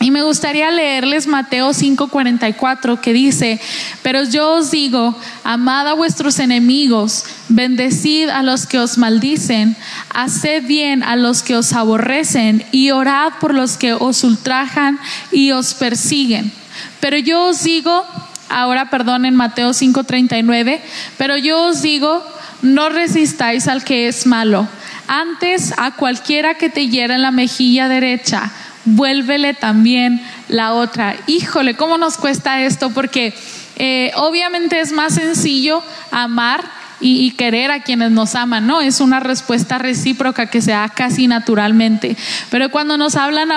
Y 0.00 0.12
me 0.12 0.22
gustaría 0.22 0.70
leerles 0.70 1.26
Mateo 1.26 1.72
5:44 1.72 3.00
que 3.00 3.12
dice, 3.12 3.60
pero 4.02 4.22
yo 4.22 4.52
os 4.52 4.70
digo, 4.70 5.16
amad 5.42 5.88
a 5.88 5.94
vuestros 5.94 6.38
enemigos, 6.38 7.24
bendecid 7.48 8.28
a 8.28 8.44
los 8.44 8.66
que 8.66 8.78
os 8.78 8.96
maldicen, 8.96 9.76
haced 10.14 10.64
bien 10.66 11.02
a 11.02 11.16
los 11.16 11.42
que 11.42 11.56
os 11.56 11.72
aborrecen 11.72 12.64
y 12.70 12.92
orad 12.92 13.32
por 13.40 13.54
los 13.54 13.76
que 13.76 13.92
os 13.92 14.22
ultrajan 14.22 15.00
y 15.32 15.50
os 15.50 15.74
persiguen. 15.74 16.52
Pero 17.00 17.18
yo 17.18 17.46
os 17.46 17.64
digo, 17.64 18.04
ahora 18.48 18.90
perdonen 18.90 19.34
Mateo 19.34 19.72
5:39, 19.72 20.80
pero 21.16 21.36
yo 21.36 21.64
os 21.64 21.82
digo, 21.82 22.24
no 22.62 22.88
resistáis 22.88 23.66
al 23.66 23.82
que 23.82 24.06
es 24.06 24.26
malo, 24.26 24.68
antes 25.08 25.74
a 25.76 25.90
cualquiera 25.92 26.54
que 26.54 26.70
te 26.70 26.86
hiera 26.86 27.16
en 27.16 27.22
la 27.22 27.32
mejilla 27.32 27.88
derecha 27.88 28.52
vuélvele 28.96 29.54
también 29.54 30.22
la 30.48 30.72
otra. 30.72 31.16
Híjole, 31.26 31.74
¿cómo 31.74 31.98
nos 31.98 32.16
cuesta 32.16 32.62
esto? 32.62 32.90
Porque 32.90 33.34
eh, 33.76 34.12
obviamente 34.16 34.80
es 34.80 34.92
más 34.92 35.14
sencillo 35.14 35.82
amar 36.10 36.64
y, 37.00 37.30
querer 37.32 37.70
a 37.70 37.80
quienes 37.80 38.10
nos 38.10 38.34
aman, 38.34 38.66
¿no? 38.66 38.80
Es 38.80 39.00
una 39.00 39.20
respuesta 39.20 39.78
recíproca 39.78 40.46
que 40.46 40.60
se 40.60 40.72
da 40.72 40.88
casi 40.88 41.28
naturalmente. 41.28 42.16
Pero 42.50 42.70
cuando 42.70 42.96
nos 42.96 43.14
hablan, 43.14 43.50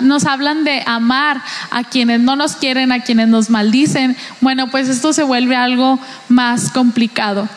nos 0.00 0.24
hablan 0.24 0.64
de 0.64 0.82
amar 0.86 1.42
a 1.70 1.84
quienes 1.84 2.20
no 2.20 2.36
nos 2.36 2.56
quieren, 2.56 2.90
a 2.92 3.00
quienes 3.00 3.28
nos 3.28 3.50
maldicen, 3.50 4.16
bueno, 4.40 4.70
pues 4.70 4.88
esto 4.88 5.12
se 5.12 5.22
vuelve 5.22 5.56
algo 5.56 5.98
más 6.28 6.70
complicado. 6.70 7.48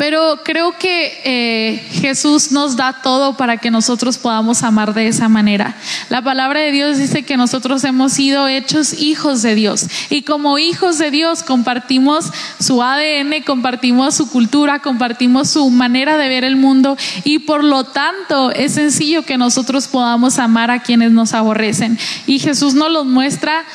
Pero 0.00 0.40
creo 0.44 0.78
que 0.78 1.20
eh, 1.24 1.86
Jesús 1.92 2.52
nos 2.52 2.74
da 2.74 3.02
todo 3.02 3.36
para 3.36 3.58
que 3.58 3.70
nosotros 3.70 4.16
podamos 4.16 4.62
amar 4.62 4.94
de 4.94 5.08
esa 5.08 5.28
manera. 5.28 5.76
La 6.08 6.24
palabra 6.24 6.60
de 6.60 6.72
Dios 6.72 6.96
dice 6.96 7.22
que 7.22 7.36
nosotros 7.36 7.84
hemos 7.84 8.14
sido 8.14 8.48
hechos 8.48 8.94
hijos 8.94 9.42
de 9.42 9.54
Dios 9.54 9.88
y 10.08 10.22
como 10.22 10.56
hijos 10.58 10.96
de 10.96 11.10
Dios 11.10 11.42
compartimos 11.42 12.32
su 12.58 12.82
ADN, 12.82 13.42
compartimos 13.44 14.14
su 14.14 14.30
cultura, 14.30 14.78
compartimos 14.78 15.50
su 15.50 15.68
manera 15.68 16.16
de 16.16 16.30
ver 16.30 16.44
el 16.44 16.56
mundo 16.56 16.96
y 17.24 17.40
por 17.40 17.62
lo 17.62 17.84
tanto 17.84 18.52
es 18.52 18.72
sencillo 18.72 19.26
que 19.26 19.36
nosotros 19.36 19.86
podamos 19.86 20.38
amar 20.38 20.70
a 20.70 20.80
quienes 20.80 21.10
nos 21.10 21.34
aborrecen. 21.34 21.98
Y 22.26 22.38
Jesús 22.38 22.72
nos 22.72 22.90
lo 22.90 23.04
muestra 23.04 23.66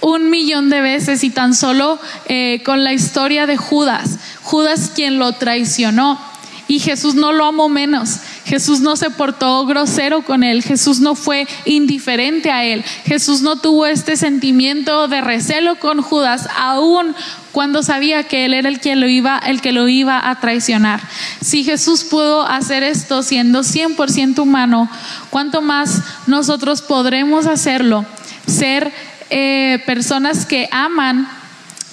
un 0.00 0.30
millón 0.30 0.70
de 0.70 0.80
veces 0.80 1.24
y 1.24 1.30
tan 1.30 1.54
solo 1.54 1.98
eh, 2.26 2.62
con 2.64 2.84
la 2.84 2.92
historia 2.92 3.46
de 3.46 3.56
Judas. 3.56 4.18
Judas 4.42 4.90
quien 4.94 5.18
lo 5.18 5.32
traicionó 5.32 6.18
y 6.70 6.78
Jesús 6.78 7.16
no 7.16 7.32
lo 7.32 7.46
amó 7.46 7.68
menos. 7.68 8.20
Jesús 8.44 8.80
no 8.80 8.94
se 8.94 9.10
portó 9.10 9.66
grosero 9.66 10.22
con 10.22 10.44
él, 10.44 10.62
Jesús 10.62 11.00
no 11.00 11.16
fue 11.16 11.48
indiferente 11.64 12.52
a 12.52 12.64
él, 12.64 12.84
Jesús 13.04 13.42
no 13.42 13.56
tuvo 13.56 13.86
este 13.86 14.16
sentimiento 14.16 15.08
de 15.08 15.20
recelo 15.20 15.80
con 15.80 16.00
Judas, 16.00 16.48
aún 16.56 17.14
cuando 17.52 17.82
sabía 17.82 18.22
que 18.22 18.44
él 18.44 18.54
era 18.54 18.68
el 18.68 18.80
que 18.80 18.94
lo 18.96 19.08
iba, 19.08 19.38
el 19.38 19.60
que 19.60 19.72
lo 19.72 19.88
iba 19.88 20.30
a 20.30 20.40
traicionar. 20.40 21.00
Si 21.44 21.64
Jesús 21.64 22.04
pudo 22.04 22.42
hacer 22.42 22.84
esto 22.84 23.22
siendo 23.22 23.60
100% 23.60 24.38
humano, 24.38 24.88
¿cuánto 25.30 25.62
más 25.62 26.02
nosotros 26.26 26.82
podremos 26.82 27.46
hacerlo? 27.46 28.04
Ser 28.46 28.92
eh, 29.30 29.82
personas 29.86 30.44
que 30.46 30.68
aman 30.72 31.28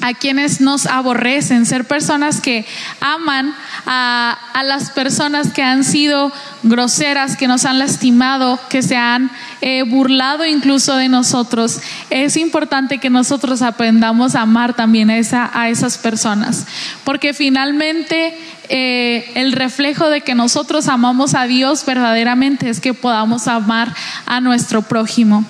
a 0.02 0.14
quienes 0.14 0.62
nos 0.62 0.86
aborrecen, 0.86 1.66
ser 1.66 1.86
personas 1.86 2.42
que 2.42 2.66
aman 3.00 3.54
a, 3.86 4.38
las 4.64 4.92
personas 4.92 5.54
que 5.54 5.64
han 5.64 5.84
sido 5.84 6.32
groseras, 6.70 7.38
que 7.38 7.48
nos 7.48 7.66
han 7.66 7.80
lastimado, 7.80 8.60
que 8.70 8.82
se 8.82 8.98
han 8.98 9.32
eh, 9.62 9.84
burlado 9.84 10.46
incluso 10.46 10.96
de 10.96 11.10
nosotros. 11.10 11.80
Es 12.10 12.38
importante 12.38 13.00
que 13.00 13.10
nosotros 13.10 13.62
aprendamos 13.62 14.36
a 14.36 14.42
amar 14.42 14.74
también 14.74 15.10
a, 15.10 15.18
esa, 15.18 15.50
a 15.54 15.70
esas 15.70 15.98
personas, 15.98 16.66
porque 17.04 17.34
finalmente 17.34 18.38
eh, 18.70 19.32
el 19.36 19.54
reflejo 19.54 20.10
de 20.10 20.22
que 20.22 20.36
nosotros 20.36 20.90
amamos 20.90 21.36
a 21.36 21.48
Dios 21.48 21.86
verdaderamente 21.86 22.70
es 22.70 22.82
que 22.82 22.94
podamos 22.94 23.48
amar 23.48 23.94
a 24.26 24.42
nuestro 24.42 24.82
prójimo. 24.82 25.46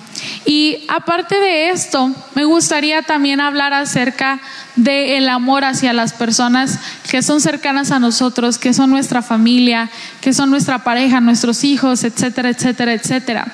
Y 0.46 0.86
aparte 0.88 1.40
de 1.40 1.70
esto, 1.70 2.12
me 2.36 2.46
gustaría 2.46 3.02
también 3.02 3.40
hablar 3.40 3.74
acerca 3.74 4.40
del 4.76 5.28
amor 5.30 5.64
hacia 5.64 5.94
las 5.94 6.14
personas 6.14 6.80
que 7.10 7.22
son 7.22 7.42
cercanas 7.42 7.92
a 7.92 8.00
nosotros, 8.00 8.58
que 8.58 8.74
son 8.74 8.90
nuestra 8.90 9.22
familia, 9.22 9.90
que 10.22 10.34
son 10.34 10.50
nuestra 10.50 10.84
pareja, 10.84 11.07
nuestros 11.22 11.64
hijos, 11.64 12.04
etcétera, 12.04 12.50
etcétera, 12.50 12.94
etcétera. 12.94 13.48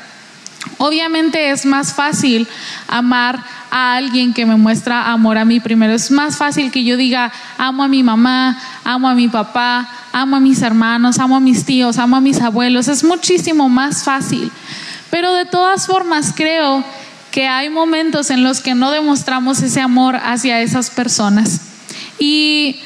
Obviamente 0.78 1.52
es 1.52 1.66
más 1.66 1.94
fácil 1.94 2.48
amar 2.88 3.44
a 3.70 3.96
alguien 3.96 4.34
que 4.34 4.46
me 4.46 4.56
muestra 4.56 5.12
amor 5.12 5.38
a 5.38 5.46
mí 5.46 5.60
primero. 5.60 5.94
Es 5.94 6.12
más 6.12 6.38
fácil 6.38 6.72
que 6.72 6.84
yo 6.84 6.98
diga, 6.98 7.32
amo 7.58 7.84
a 7.84 7.88
mi 7.88 8.04
mamá, 8.04 8.58
amo 8.84 9.10
a 9.10 9.16
mi 9.16 9.28
papá, 9.28 9.90
amo 10.12 10.38
a 10.38 10.40
mis 10.40 10.62
hermanos, 10.62 11.20
amo 11.20 11.36
a 11.36 11.40
mis 11.40 11.66
tíos, 11.66 11.98
amo 11.98 12.18
a 12.18 12.22
mis 12.22 12.42
abuelos. 12.42 12.88
Es 12.88 13.04
muchísimo 13.04 13.70
más 13.70 14.04
fácil. 14.04 14.52
Pero 15.10 15.34
de 15.34 15.46
todas 15.46 15.86
formas 15.86 16.34
creo 16.36 16.84
que 17.32 17.48
hay 17.48 17.70
momentos 17.70 18.30
en 18.30 18.44
los 18.44 18.62
que 18.62 18.76
no 18.76 18.92
demostramos 18.92 19.62
ese 19.62 19.82
amor 19.82 20.16
hacia 20.16 20.62
esas 20.62 20.90
personas. 20.90 21.62
Y 22.20 22.80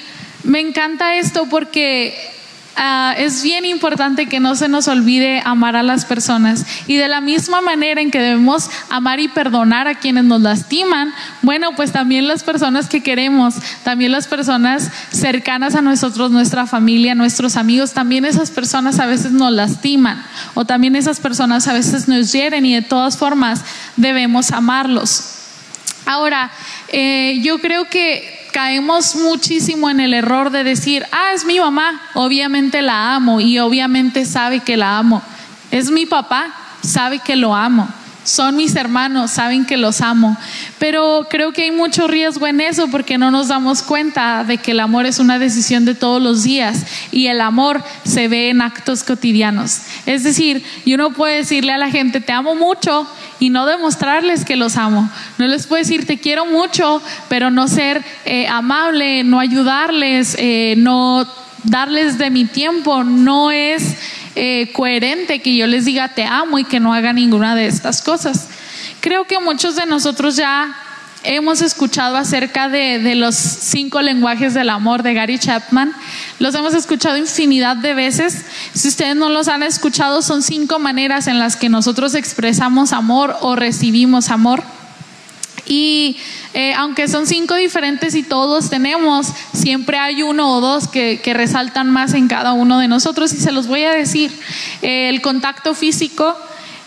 me 0.44 0.62
encanta 0.62 1.16
esto 1.16 1.48
porque 1.50 2.37
Ah, 2.80 3.16
es 3.18 3.42
bien 3.42 3.66
importante 3.66 4.28
que 4.28 4.40
no 4.40 4.56
se 4.56 4.68
nos 4.68 4.88
olvide 4.88 5.42
amar 5.44 5.76
a 5.76 5.82
las 5.82 6.06
personas. 6.06 6.64
Y 6.86 6.98
de 6.98 7.08
la 7.08 7.22
misma 7.22 7.60
manera 7.60 8.02
en 8.02 8.12
que 8.12 8.20
debemos 8.20 8.70
amar 8.92 9.20
y 9.20 9.28
perdonar 9.28 9.88
a 9.88 9.96
quienes 9.96 10.26
nos 10.26 10.42
lastiman, 10.42 11.12
bueno, 11.42 11.76
pues 11.76 11.92
también 11.92 12.28
las 12.28 12.44
personas 12.44 12.88
que 12.88 13.02
queremos, 13.02 13.56
también 13.84 14.12
las 14.12 14.28
personas 14.28 14.92
cercanas 15.12 15.74
a 15.74 15.82
nosotros, 15.82 16.30
nuestra 16.30 16.68
familia, 16.68 17.16
nuestros 17.16 17.58
amigos, 17.58 17.94
también 17.94 18.26
esas 18.26 18.52
personas 18.52 19.00
a 19.00 19.08
veces 19.08 19.32
nos 19.32 19.52
lastiman 19.52 20.24
o 20.54 20.64
también 20.64 20.96
esas 20.96 21.20
personas 21.20 21.68
a 21.68 21.74
veces 21.74 22.08
nos 22.08 22.32
hieren 22.32 22.64
y 22.64 22.76
de 22.76 22.84
todas 22.84 23.18
formas 23.18 23.64
debemos 23.96 24.52
amarlos. 24.52 25.34
Ahora, 26.06 26.52
eh, 26.90 27.40
yo 27.42 27.58
creo 27.58 27.86
que 27.90 28.37
caemos 28.58 29.16
muchísimo 29.16 29.88
en 29.88 30.00
el 30.00 30.16
error 30.16 30.50
de 30.50 30.64
decir, 30.64 31.06
ah, 31.12 31.32
es 31.36 31.46
mi 31.46 31.60
mamá, 31.60 32.02
obviamente 32.16 32.82
la 32.82 33.14
amo 33.14 33.40
y 33.40 33.60
obviamente 33.60 34.26
sabe 34.26 34.62
que 34.62 34.76
la 34.76 34.98
amo. 34.98 35.22
Es 35.70 35.92
mi 35.92 36.08
papá, 36.08 36.48
sabe 36.82 37.20
que 37.20 37.36
lo 37.36 37.54
amo. 37.54 37.88
Son 38.28 38.58
mis 38.58 38.76
hermanos, 38.76 39.32
saben 39.32 39.64
que 39.64 39.78
los 39.78 40.02
amo. 40.02 40.36
Pero 40.80 41.28
creo 41.30 41.54
que 41.54 41.62
hay 41.62 41.72
mucho 41.72 42.10
riesgo 42.10 42.46
en 42.46 42.60
eso 42.60 42.90
porque 42.90 43.18
no 43.18 43.32
nos 43.32 43.48
damos 43.48 43.82
cuenta 43.82 44.44
de 44.44 44.58
que 44.58 44.72
el 44.72 44.82
amor 44.82 45.06
es 45.06 45.20
una 45.20 45.40
decisión 45.40 45.86
de 45.86 45.96
todos 45.96 46.22
los 46.22 46.44
días 46.44 46.86
y 47.14 47.28
el 47.28 47.40
amor 47.40 47.82
se 48.04 48.28
ve 48.28 48.50
en 48.50 48.62
actos 48.62 49.06
cotidianos. 49.06 49.80
Es 50.06 50.26
decir, 50.26 50.62
yo 50.86 50.98
no 50.98 51.12
puedo 51.12 51.34
decirle 51.34 51.72
a 51.72 51.78
la 51.78 51.90
gente, 51.90 52.20
te 52.20 52.34
amo 52.34 52.54
mucho 52.54 53.08
y 53.40 53.50
no 53.50 53.66
demostrarles 53.66 54.44
que 54.44 54.58
los 54.58 54.76
amo. 54.76 55.10
No 55.38 55.48
les 55.48 55.66
puedo 55.66 55.82
decir 55.82 56.06
te 56.06 56.18
quiero 56.18 56.46
mucho, 56.46 57.02
pero 57.30 57.50
no 57.50 57.70
ser 57.70 58.04
eh, 58.26 58.46
amable, 58.50 59.24
no 59.24 59.40
ayudarles, 59.40 60.36
eh, 60.38 60.76
no 60.78 61.26
darles 61.64 62.18
de 62.18 62.30
mi 62.30 62.44
tiempo. 62.44 63.06
No 63.06 63.52
es 63.52 63.96
eh, 64.40 64.72
coherente 64.72 65.40
que 65.40 65.56
yo 65.56 65.66
les 65.66 65.86
diga 65.86 66.10
te 66.10 66.24
amo 66.24 66.60
y 66.60 66.64
que 66.64 66.80
no 66.80 66.94
haga 66.94 67.12
ninguna 67.12 67.56
de 67.56 67.66
estas 67.66 68.04
cosas. 68.04 68.48
Creo 69.02 69.26
que 69.26 69.40
muchos 69.40 69.76
de 69.76 69.88
nosotros 69.88 70.36
ya 70.36 70.76
hemos 71.24 71.64
escuchado 71.64 72.18
acerca 72.18 72.70
de, 72.70 73.00
de, 73.00 73.16
los 73.16 73.36
cinco 73.36 74.00
lenguajes 74.02 74.54
del 74.54 74.70
amor 74.70 75.02
de 75.02 75.16
Gary 75.16 75.40
Chapman. 75.40 75.92
Los 76.38 76.54
hemos 76.54 76.76
escuchado 76.76 77.18
infinidad 77.18 77.78
de 77.78 77.96
veces. 77.96 78.46
Si 78.74 78.88
ustedes 78.90 79.16
no 79.16 79.30
los 79.30 79.48
han 79.48 79.64
escuchado, 79.64 80.22
son 80.22 80.44
cinco 80.44 80.78
maneras 80.78 81.26
en 81.26 81.40
las 81.40 81.56
que 81.56 81.70
nosotros 81.70 82.14
expresamos 82.14 82.94
amor 82.94 83.36
o 83.42 83.56
recibimos 83.56 84.30
amor. 84.30 84.64
Y 85.68 86.18
eh, 86.54 86.74
aunque 86.76 87.08
son 87.08 87.28
cinco 87.28 87.56
diferentes 87.56 88.16
y 88.16 88.24
todos 88.24 88.70
tenemos, 88.70 89.28
siempre 89.54 89.98
hay 89.98 90.24
uno 90.24 90.56
o 90.56 90.62
dos 90.62 90.88
que, 90.88 91.20
resaltan 91.34 91.92
más 91.92 92.14
en 92.14 92.28
cada 92.28 92.54
uno 92.54 92.80
de 92.80 92.88
nosotros 92.88 93.34
y 93.34 93.38
se 93.38 93.52
los 93.52 93.68
voy 93.68 93.84
a 93.84 93.92
decir. 93.92 94.32
Eh, 94.82 95.10
el 95.10 95.22
contacto 95.22 95.76
físico, 95.76 96.36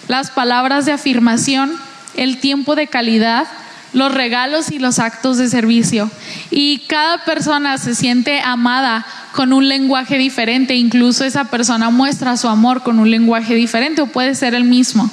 las 0.08 0.30
palabras 0.30 0.86
de 0.86 0.92
afirmación, 0.92 1.76
el 2.16 2.38
tiempo 2.38 2.74
de 2.74 2.86
calidad, 2.86 3.46
los 3.92 4.14
regalos 4.14 4.70
y 4.70 4.78
los 4.78 4.98
actos 4.98 5.36
de 5.36 5.48
servicio. 5.48 6.10
Y 6.50 6.78
cada 6.88 7.24
persona 7.24 7.76
se 7.78 7.94
siente 7.94 8.40
amada 8.40 9.06
con 9.32 9.52
un 9.52 9.68
lenguaje 9.68 10.18
diferente, 10.18 10.74
incluso 10.74 11.24
esa 11.24 11.44
persona 11.44 11.90
muestra 11.90 12.36
su 12.36 12.48
amor 12.48 12.82
con 12.82 12.98
un 12.98 13.10
lenguaje 13.10 13.54
diferente 13.54 14.02
o 14.02 14.06
puede 14.06 14.34
ser 14.34 14.54
el 14.54 14.64
mismo. 14.64 15.10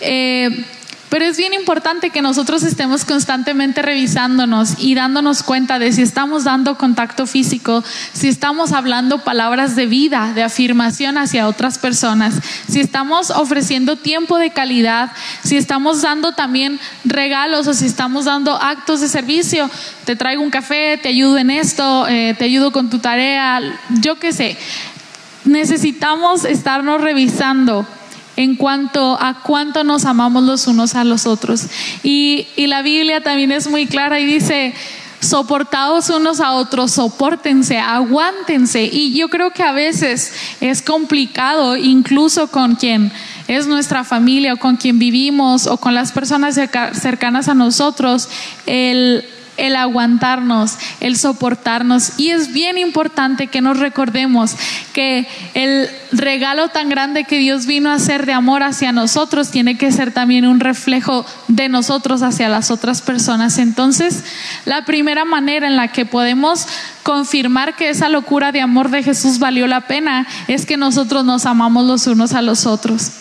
Eh, 0.00 0.64
pero 1.08 1.24
es 1.24 1.36
bien 1.36 1.54
importante 1.54 2.10
que 2.10 2.22
nosotros 2.22 2.62
estemos 2.62 3.04
constantemente 3.04 3.82
revisándonos 3.82 4.74
y 4.78 4.94
dándonos 4.94 5.42
cuenta 5.42 5.78
de 5.78 5.92
si 5.92 6.02
estamos 6.02 6.44
dando 6.44 6.76
contacto 6.76 7.26
físico, 7.26 7.82
si 8.12 8.28
estamos 8.28 8.72
hablando 8.72 9.24
palabras 9.24 9.74
de 9.74 9.86
vida, 9.86 10.32
de 10.34 10.42
afirmación 10.42 11.16
hacia 11.16 11.48
otras 11.48 11.78
personas, 11.78 12.34
si 12.68 12.80
estamos 12.80 13.30
ofreciendo 13.30 13.96
tiempo 13.96 14.38
de 14.38 14.50
calidad, 14.50 15.12
si 15.42 15.56
estamos 15.56 16.02
dando 16.02 16.32
también 16.32 16.78
regalos 17.04 17.66
o 17.66 17.74
si 17.74 17.86
estamos 17.86 18.26
dando 18.26 18.56
actos 18.56 19.00
de 19.00 19.08
servicio. 19.08 19.70
Te 20.04 20.16
traigo 20.16 20.42
un 20.42 20.50
café, 20.50 20.98
te 21.02 21.08
ayudo 21.08 21.38
en 21.38 21.50
esto, 21.50 22.06
eh, 22.08 22.34
te 22.38 22.44
ayudo 22.44 22.70
con 22.70 22.90
tu 22.90 22.98
tarea, 22.98 23.60
yo 24.00 24.18
qué 24.18 24.32
sé. 24.32 24.56
Necesitamos 25.44 26.44
estarnos 26.44 27.00
revisando 27.00 27.86
en 28.38 28.54
cuanto 28.54 29.18
a 29.20 29.42
cuánto 29.42 29.82
nos 29.82 30.04
amamos 30.04 30.44
los 30.44 30.68
unos 30.68 30.94
a 30.94 31.02
los 31.02 31.26
otros. 31.26 31.66
Y, 32.04 32.46
la 32.68 32.82
Biblia 32.82 33.20
también 33.20 33.50
es 33.50 33.68
muy 33.68 33.86
clara 33.86 34.20
y 34.20 34.26
dice, 34.26 34.74
soportados 35.18 36.08
unos 36.10 36.38
a 36.38 36.52
otros, 36.52 36.92
soportense, 36.92 37.78
aguántense. 37.78 38.84
Y 38.84 39.18
yo 39.18 39.28
creo 39.28 39.50
que 39.50 39.64
a 39.64 39.72
veces 39.72 40.32
es 40.60 40.82
complicado, 40.82 41.76
incluso 41.76 42.46
con 42.46 42.76
quien 42.76 43.10
es 43.48 43.66
nuestra 43.66 44.04
familia 44.04 44.54
o 44.54 44.58
con 44.58 44.76
quien 44.76 45.00
vivimos 45.00 45.66
o 45.66 45.76
con 45.78 45.94
las 45.94 46.12
personas 46.12 46.54
cercanas 46.54 47.48
a 47.48 47.54
nosotros, 47.54 48.28
el 48.66 49.24
el 49.58 49.76
aguantarnos, 49.76 50.78
el 51.00 51.16
soportarnos. 51.16 52.18
Y 52.18 52.30
es 52.30 52.52
bien 52.52 52.78
importante 52.78 53.48
que 53.48 53.60
nos 53.60 53.78
recordemos 53.78 54.56
que 54.92 55.26
el 55.54 55.88
regalo 56.12 56.68
tan 56.68 56.88
grande 56.88 57.24
que 57.24 57.38
Dios 57.38 57.66
vino 57.66 57.90
a 57.90 57.94
hacer 57.94 58.24
de 58.24 58.32
amor 58.32 58.62
hacia 58.62 58.92
nosotros 58.92 59.50
tiene 59.50 59.76
que 59.76 59.92
ser 59.92 60.12
también 60.12 60.46
un 60.46 60.60
reflejo 60.60 61.26
de 61.48 61.68
nosotros 61.68 62.22
hacia 62.22 62.48
las 62.48 62.70
otras 62.70 63.02
personas. 63.02 63.58
Entonces, 63.58 64.24
la 64.64 64.84
primera 64.84 65.24
manera 65.24 65.66
en 65.66 65.76
la 65.76 65.88
que 65.88 66.06
podemos 66.06 66.66
confirmar 67.02 67.76
que 67.76 67.90
esa 67.90 68.08
locura 68.08 68.52
de 68.52 68.60
amor 68.60 68.90
de 68.90 69.02
Jesús 69.02 69.38
valió 69.38 69.66
la 69.66 69.82
pena 69.82 70.26
es 70.46 70.66
que 70.66 70.76
nosotros 70.76 71.24
nos 71.24 71.46
amamos 71.46 71.84
los 71.84 72.06
unos 72.06 72.32
a 72.32 72.42
los 72.42 72.66
otros. 72.66 73.12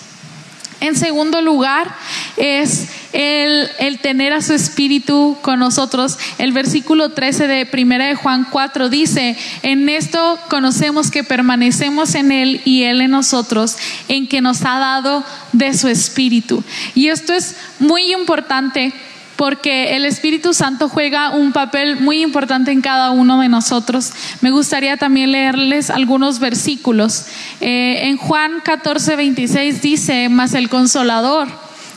En 0.79 0.95
segundo 0.95 1.41
lugar, 1.41 1.95
es 2.37 2.87
el, 3.13 3.99
tener 4.01 4.33
a 4.33 4.41
su 4.41 4.53
espíritu 4.53 5.37
con 5.41 5.59
nosotros. 5.59 6.17
El 6.37 6.51
versículo 6.51 7.09
13 7.09 7.47
de 7.47 7.65
Primera 7.65 8.05
de 8.05 8.15
Juan 8.15 8.47
4 8.49 8.89
dice, 8.89 9.37
en 9.63 9.89
esto 9.89 10.39
conocemos 10.49 11.11
que 11.11 11.23
permanecemos 11.23 12.15
en 12.15 12.31
Él 12.31 12.61
y 12.65 12.83
Él 12.83 13.01
en 13.01 13.11
nosotros, 13.11 13.77
en 14.07 14.27
que 14.27 14.41
nos 14.41 14.63
ha 14.63 14.79
dado 14.79 15.23
de 15.53 15.73
su 15.73 15.87
espíritu. 15.87 16.63
Y 16.95 17.07
esto 17.07 17.33
es 17.33 17.55
muy 17.79 18.13
importante 18.13 18.93
porque 19.37 19.95
el 19.95 20.03
Espíritu 20.03 20.53
Santo 20.53 20.89
juega 20.89 21.29
un 21.29 21.51
papel 21.51 22.01
muy 22.01 22.23
importante 22.23 22.71
en 22.71 22.81
cada 22.81 23.11
uno 23.11 23.39
de 23.39 23.47
nosotros. 23.47 24.11
Me 24.41 24.49
gustaría 24.49 24.97
también 24.97 25.31
leerles 25.31 25.91
algunos 25.91 26.39
versículos. 26.39 27.27
Eh, 27.61 28.07
en 28.07 28.17
Juan 28.17 28.61
14, 28.63 29.15
26 29.15 29.81
dice, 29.81 30.27
mas 30.29 30.55
el 30.55 30.69
consolador, 30.69 31.47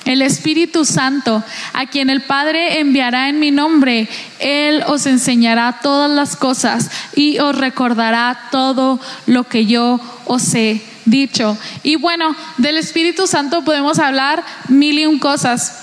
el 0.05 0.23
Espíritu 0.23 0.85
Santo, 0.85 1.43
a 1.73 1.87
quien 1.87 2.11
el 2.11 2.23
Padre 2.23 2.81
enviará 2.81 3.29
en 3.29 3.39
mi 3.39 3.51
nombre, 3.51 4.09
Él 4.39 4.83
os 4.87 5.07
enseñará 5.07 5.81
todas 5.83 6.11
las 6.11 6.37
cosas 6.37 6.91
y 7.15 7.39
os 7.39 7.57
recordará 7.57 8.49
todo 8.51 9.01
lo 9.27 9.45
que 9.45 9.67
yo 9.67 10.01
os 10.27 10.55
he 10.55 10.81
dicho. 11.05 11.57
Y 11.83 11.97
bueno, 11.97 12.35
del 12.59 12.77
Espíritu 12.77 13.27
Santo 13.27 13.65
podemos 13.65 13.99
hablar 13.99 14.45
mil 14.69 14.99
y 14.99 15.07
un 15.07 15.19
cosas. 15.19 15.80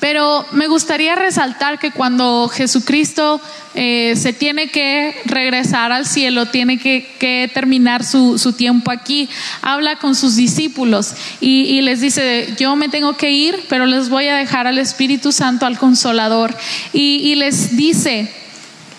Pero 0.00 0.46
me 0.52 0.66
gustaría 0.66 1.14
resaltar 1.14 1.78
que 1.78 1.90
cuando 1.90 2.48
Jesucristo 2.48 3.40
eh, 3.74 4.14
se 4.16 4.32
tiene 4.32 4.68
que 4.68 5.14
regresar 5.24 5.92
al 5.92 6.06
cielo, 6.06 6.46
tiene 6.46 6.78
que, 6.78 7.50
terminar 7.52 8.04
su, 8.04 8.54
tiempo 8.56 8.90
aquí, 8.90 9.28
habla 9.62 9.96
con 9.96 10.14
sus 10.14 10.36
discípulos 10.36 11.14
y, 11.40 11.80
les 11.82 12.00
dice, 12.00 12.54
yo 12.58 12.76
me 12.76 12.88
tengo 12.88 13.16
que 13.16 13.30
ir, 13.30 13.64
pero 13.68 13.86
les 13.86 14.08
voy 14.08 14.28
a 14.28 14.36
dejar 14.36 14.66
al 14.66 14.78
Espíritu 14.78 15.32
Santo, 15.32 15.66
al 15.66 15.78
Consolador. 15.78 16.56
y 16.92 17.34
les 17.34 17.76
dice, 17.76 18.30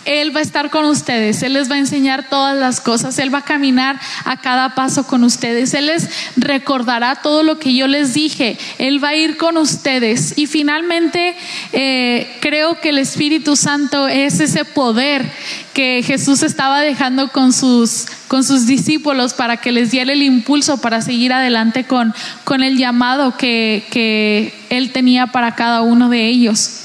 él 0.05 0.35
va 0.35 0.39
a 0.39 0.43
estar 0.43 0.69
con 0.69 0.85
ustedes, 0.85 1.41
Él 1.41 1.53
les 1.53 1.69
va 1.69 1.75
a 1.75 1.79
enseñar 1.79 2.29
todas 2.29 2.55
las 2.55 2.79
cosas, 2.79 3.17
Él 3.17 3.33
va 3.33 3.39
a 3.39 3.45
caminar 3.45 3.99
a 4.23 4.37
cada 4.37 4.75
paso 4.75 5.07
con 5.07 5.23
ustedes, 5.23 5.73
Él 5.73 5.87
les 5.87 6.07
recordará 6.37 7.15
todo 7.15 7.41
lo 7.41 7.57
que 7.57 7.73
yo 7.73 7.87
les 7.87 8.13
dije, 8.13 8.57
Él 8.77 9.03
va 9.03 9.09
a 9.09 9.15
ir 9.15 9.37
con 9.37 9.57
ustedes. 9.57 10.37
Y 10.37 10.45
finalmente 10.45 11.35
eh, 11.73 12.37
creo 12.39 12.79
que 12.79 12.89
el 12.89 12.99
Espíritu 12.99 13.55
Santo 13.55 14.07
es 14.07 14.39
ese 14.39 14.63
poder 14.63 15.25
que 15.73 16.03
Jesús 16.05 16.43
estaba 16.43 16.81
dejando 16.81 17.29
con 17.29 17.51
sus, 17.51 18.05
con 18.27 18.43
sus 18.43 18.67
discípulos 18.67 19.33
para 19.33 19.57
que 19.57 19.71
les 19.71 19.91
diera 19.91 20.13
el 20.13 20.21
impulso 20.21 20.77
para 20.77 21.01
seguir 21.01 21.33
adelante 21.33 21.83
con, 21.83 22.13
con 22.43 22.63
el 22.63 22.77
llamado 22.77 23.35
que, 23.37 23.83
que 23.89 24.53
Él 24.69 24.91
tenía 24.91 25.27
para 25.27 25.55
cada 25.55 25.81
uno 25.81 26.09
de 26.09 26.27
ellos. 26.27 26.84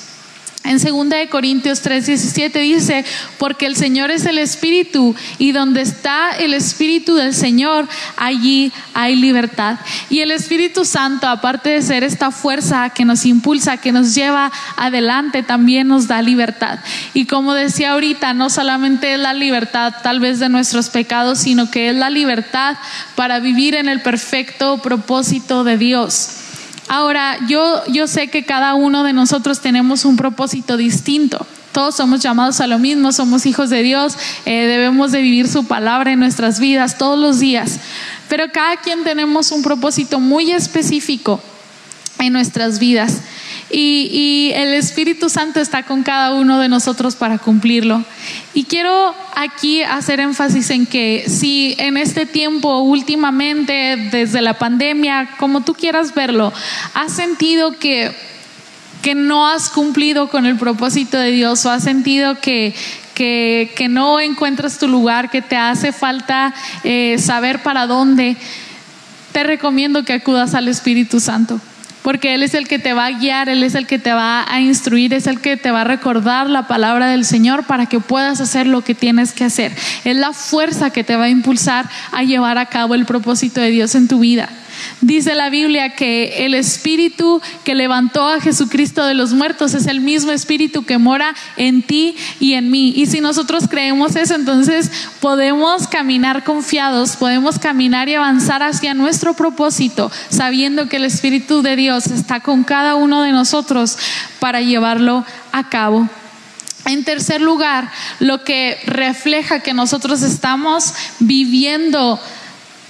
En 0.63 0.79
2 0.79 1.09
de 1.09 1.29
Corintios 1.31 1.83
3:17 1.83 2.61
dice, 2.61 3.05
porque 3.39 3.65
el 3.65 3.77
Señor 3.77 4.11
es 4.11 4.27
el 4.27 4.37
Espíritu 4.37 5.15
y 5.39 5.53
donde 5.53 5.81
está 5.81 6.33
el 6.33 6.53
Espíritu 6.53 7.15
del 7.15 7.35
Señor, 7.35 7.89
allí 8.19 8.71
hay 8.93 9.17
libertad. 9.17 9.79
Y 10.11 10.21
el 10.21 10.31
Espíritu 10.31 10.85
Santo, 10.85 11.29
aparte 11.29 11.71
de 11.71 11.83
ser 11.83 12.05
esta 12.05 12.31
fuerza 12.31 12.91
que 12.91 13.07
nos 13.07 13.25
impulsa, 13.25 13.79
que 13.79 13.91
nos 13.91 14.15
lleva 14.15 14.53
adelante, 14.77 15.43
también 15.43 15.89
nos 15.89 16.09
da 16.09 16.21
libertad. 16.21 16.81
Y 17.15 17.25
como 17.25 17.55
decía 17.55 17.93
ahorita, 17.93 18.35
no 18.35 18.51
solamente 18.51 19.15
es 19.15 19.19
la 19.19 19.33
libertad 19.33 19.95
tal 20.03 20.21
vez 20.21 20.41
de 20.41 20.51
nuestros 20.51 20.91
pecados, 20.91 21.39
sino 21.39 21.71
que 21.71 21.89
es 21.89 21.97
la 21.97 22.11
libertad 22.11 22.77
para 23.15 23.41
vivir 23.41 23.75
en 23.75 23.89
el 23.89 24.03
perfecto 24.03 24.77
propósito 24.83 25.65
de 25.65 25.79
Dios. 25.79 26.50
Ahora, 26.93 27.39
yo, 27.47 27.85
yo 27.87 28.09
sé 28.09 28.27
que 28.27 28.45
cada 28.45 28.75
uno 28.75 29.05
de 29.05 29.13
nosotros 29.13 29.61
tenemos 29.61 30.05
un 30.05 30.17
propósito 30.17 30.77
distinto. 30.77 31.47
Todos 31.71 31.95
somos 31.95 32.19
llamados 32.19 32.61
a 32.61 32.67
lo 32.67 32.81
mismo, 32.81 33.13
somos 33.13 33.47
hijos 33.47 33.71
de 33.71 33.85
Dios, 33.85 34.17
eh, 34.45 34.67
debemos 34.67 35.13
de 35.13 35.23
vivir 35.23 35.47
su 35.47 35.67
palabra 35.67 36.11
en 36.11 36.19
nuestras 36.19 36.59
vidas 36.59 36.99
todos 36.99 37.17
los 37.17 37.39
días. 37.39 37.79
Pero 38.29 38.51
cada 38.53 38.79
quien 38.79 39.05
tenemos 39.05 39.53
un 39.53 39.63
propósito 39.63 40.19
muy 40.19 40.51
específico 40.51 41.41
en 42.19 42.33
nuestras 42.33 42.81
vidas. 42.81 43.19
Y, 43.73 44.53
el 44.55 44.75
Espíritu 44.75 45.29
Santo 45.29 45.61
está 45.61 45.85
con 45.85 46.03
cada 46.03 46.35
uno 46.35 46.59
de 46.59 46.69
nosotros 46.69 47.15
para 47.15 47.39
cumplirlo. 47.39 48.05
Y 48.53 48.65
quiero 48.65 49.15
aquí 49.37 49.83
hacer 49.83 50.19
énfasis 50.19 50.71
en 50.71 50.87
que 50.87 51.25
si 51.29 51.77
en 51.79 51.97
este 51.97 52.27
tiempo, 52.27 52.81
últimamente, 52.81 54.09
desde 54.11 54.43
la 54.43 54.55
pandemia, 54.55 55.31
como 55.39 55.61
tú 55.61 55.75
quieras 55.75 56.15
verlo, 56.15 56.53
has 56.95 57.13
sentido 57.13 57.79
que, 57.79 58.13
que 59.03 59.15
no 59.15 59.47
has 59.47 59.71
cumplido 59.71 60.29
con 60.29 60.47
el 60.47 60.57
propósito 60.57 61.17
de 61.17 61.31
Dios 61.31 61.65
o 61.65 61.71
has 61.71 61.85
sentido 61.85 62.41
que, 62.41 62.75
que, 63.15 63.87
no 63.89 64.19
encuentras 64.19 64.79
tu 64.79 64.89
lugar, 64.89 65.31
que 65.31 65.43
te 65.43 65.57
hace 65.57 65.93
falta 65.93 66.55
eh, 66.83 67.17
saber 67.19 67.63
para 67.63 67.87
dónde, 67.87 68.37
te 69.33 69.45
recomiendo 69.45 70.05
que 70.05 70.15
acudas 70.15 70.55
al 70.55 70.67
Espíritu 70.67 71.21
Santo 71.21 71.61
porque 72.03 72.35
Él 72.35 72.43
es 72.43 72.55
el 72.55 72.67
que 72.67 72.79
te 72.79 72.93
va 72.93 73.07
a 73.07 73.11
guiar, 73.11 73.49
Él 73.49 73.63
es 73.63 73.75
el 73.75 73.87
que 73.87 73.99
te 73.99 74.13
va 74.13 74.45
a 74.49 74.61
instruir, 74.61 75.13
es 75.15 75.27
el 75.27 75.41
que 75.41 75.57
te 75.57 75.71
va 75.71 75.83
a 75.83 75.85
recordar 75.85 76.49
la 76.49 76.67
palabra 76.67 77.09
del 77.09 77.25
Señor 77.25 77.65
para 77.65 77.87
que 77.87 78.01
puedas 78.01 78.41
hacer 78.41 78.67
lo 78.67 78.83
que 78.83 78.95
tienes 78.95 79.33
que 79.33 79.45
hacer. 79.45 79.73
Es 80.05 80.17
la 80.17 80.33
fuerza 80.33 80.91
que 80.91 81.05
te 81.05 81.17
va 81.17 81.25
a 81.25 81.29
impulsar 81.29 81.89
a 82.13 82.23
llevar 82.23 82.59
a 82.59 82.67
cabo 82.67 82.95
el 82.95 83.05
propósito 83.05 83.61
de 83.61 83.71
Dios 83.71 83.95
en 83.95 84.09
tu 84.09 84.21
vida. 84.21 84.49
Dice 85.01 85.35
la 85.35 85.51
Biblia 85.51 85.95
que 85.95 86.45
el 86.45 86.55
espíritu 86.55 87.41
que 87.65 87.75
levantó 87.75 88.29
a 88.29 88.41
Jesucristo 88.41 89.05
de 89.05 89.15
los 89.15 89.33
muertos 89.33 89.75
es 89.75 89.87
el 89.87 90.01
mismo 90.01 90.33
espíritu 90.33 90.85
que 90.85 90.99
mora 90.99 91.35
en 91.57 91.83
ti 91.83 92.17
y 92.39 92.55
en 92.55 92.71
mí. 92.71 92.93
Y 92.97 93.07
si 93.07 93.21
nosotros 93.21 93.65
creemos 93.69 94.17
eso, 94.17 94.35
entonces 94.35 94.91
podemos 95.21 95.87
caminar 95.87 96.45
confiados, 96.45 97.17
podemos 97.17 97.59
caminar 97.59 98.09
y 98.09 98.15
avanzar 98.15 98.63
hacia 98.63 98.95
nuestro 98.95 99.35
propósito, 99.35 100.11
sabiendo 100.29 100.89
que 100.89 100.97
el 100.97 101.05
Espíritu 101.05 101.63
de 101.63 101.77
Dios 101.77 102.07
está 102.07 102.41
con 102.41 102.65
cada 102.65 102.95
uno 102.95 103.23
de 103.23 103.33
nosotros 103.33 103.99
para 104.39 104.61
llevarlo 104.61 105.25
a 105.53 105.69
cabo. 105.69 106.09
En 106.87 107.05
tercer 107.05 107.41
lugar, 107.41 107.91
lo 108.21 108.43
que 108.43 108.79
refleja 108.87 109.61
que 109.61 109.75
nosotros 109.75 110.23
estamos 110.23 110.95
viviendo 111.19 112.19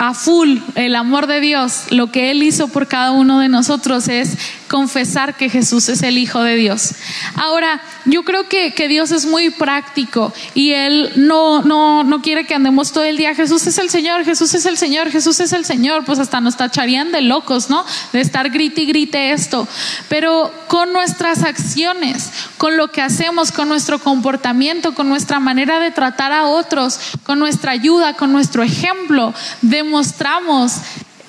a 0.00 0.14
full 0.14 0.56
el 0.76 0.96
amor 0.96 1.26
de 1.26 1.40
Dios, 1.40 1.84
lo 1.90 2.10
que 2.10 2.30
Él 2.30 2.42
hizo 2.42 2.68
por 2.68 2.86
cada 2.86 3.10
uno 3.10 3.38
de 3.38 3.50
nosotros 3.50 4.08
es 4.08 4.38
confesar 4.70 5.36
que 5.36 5.50
Jesús 5.50 5.88
es 5.88 6.00
el 6.04 6.16
Hijo 6.16 6.42
de 6.42 6.54
Dios. 6.54 6.94
Ahora, 7.34 7.82
yo 8.04 8.22
creo 8.22 8.48
que, 8.48 8.72
que 8.72 8.86
Dios 8.86 9.10
es 9.10 9.26
muy 9.26 9.50
práctico 9.50 10.32
y 10.54 10.70
Él 10.74 11.10
no, 11.16 11.62
no, 11.62 12.04
no 12.04 12.22
quiere 12.22 12.46
que 12.46 12.54
andemos 12.54 12.92
todo 12.92 13.02
el 13.02 13.16
día, 13.16 13.34
Jesús 13.34 13.66
es 13.66 13.78
el 13.78 13.90
Señor, 13.90 14.24
Jesús 14.24 14.54
es 14.54 14.66
el 14.66 14.78
Señor, 14.78 15.10
Jesús 15.10 15.40
es 15.40 15.52
el 15.52 15.64
Señor, 15.64 16.04
pues 16.04 16.20
hasta 16.20 16.40
nos 16.40 16.56
tacharían 16.56 17.10
de 17.10 17.20
locos, 17.20 17.68
¿no? 17.68 17.84
De 18.12 18.20
estar 18.20 18.48
grite 18.50 18.82
y 18.82 18.86
grite 18.86 19.32
esto. 19.32 19.66
Pero 20.08 20.52
con 20.68 20.92
nuestras 20.92 21.42
acciones, 21.42 22.30
con 22.56 22.76
lo 22.76 22.92
que 22.92 23.02
hacemos, 23.02 23.50
con 23.50 23.68
nuestro 23.68 23.98
comportamiento, 23.98 24.94
con 24.94 25.08
nuestra 25.08 25.40
manera 25.40 25.80
de 25.80 25.90
tratar 25.90 26.30
a 26.30 26.46
otros, 26.46 27.00
con 27.24 27.40
nuestra 27.40 27.72
ayuda, 27.72 28.14
con 28.14 28.30
nuestro 28.30 28.62
ejemplo, 28.62 29.34
demostramos 29.62 30.74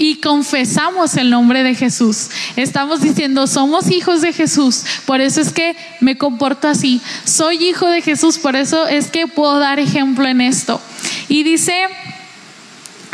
y 0.01 0.15
confesamos 0.15 1.15
el 1.15 1.29
nombre 1.29 1.61
de 1.61 1.75
Jesús. 1.75 2.31
Estamos 2.55 3.01
diciendo, 3.01 3.45
somos 3.45 3.91
hijos 3.91 4.21
de 4.21 4.33
Jesús, 4.33 4.83
por 5.05 5.21
eso 5.21 5.39
es 5.41 5.53
que 5.53 5.75
me 5.99 6.17
comporto 6.17 6.67
así. 6.67 6.99
Soy 7.23 7.63
hijo 7.63 7.87
de 7.87 8.01
Jesús, 8.01 8.39
por 8.39 8.55
eso 8.55 8.87
es 8.87 9.11
que 9.11 9.27
puedo 9.27 9.59
dar 9.59 9.77
ejemplo 9.79 10.27
en 10.27 10.41
esto. 10.41 10.81
Y 11.27 11.43
dice 11.43 11.75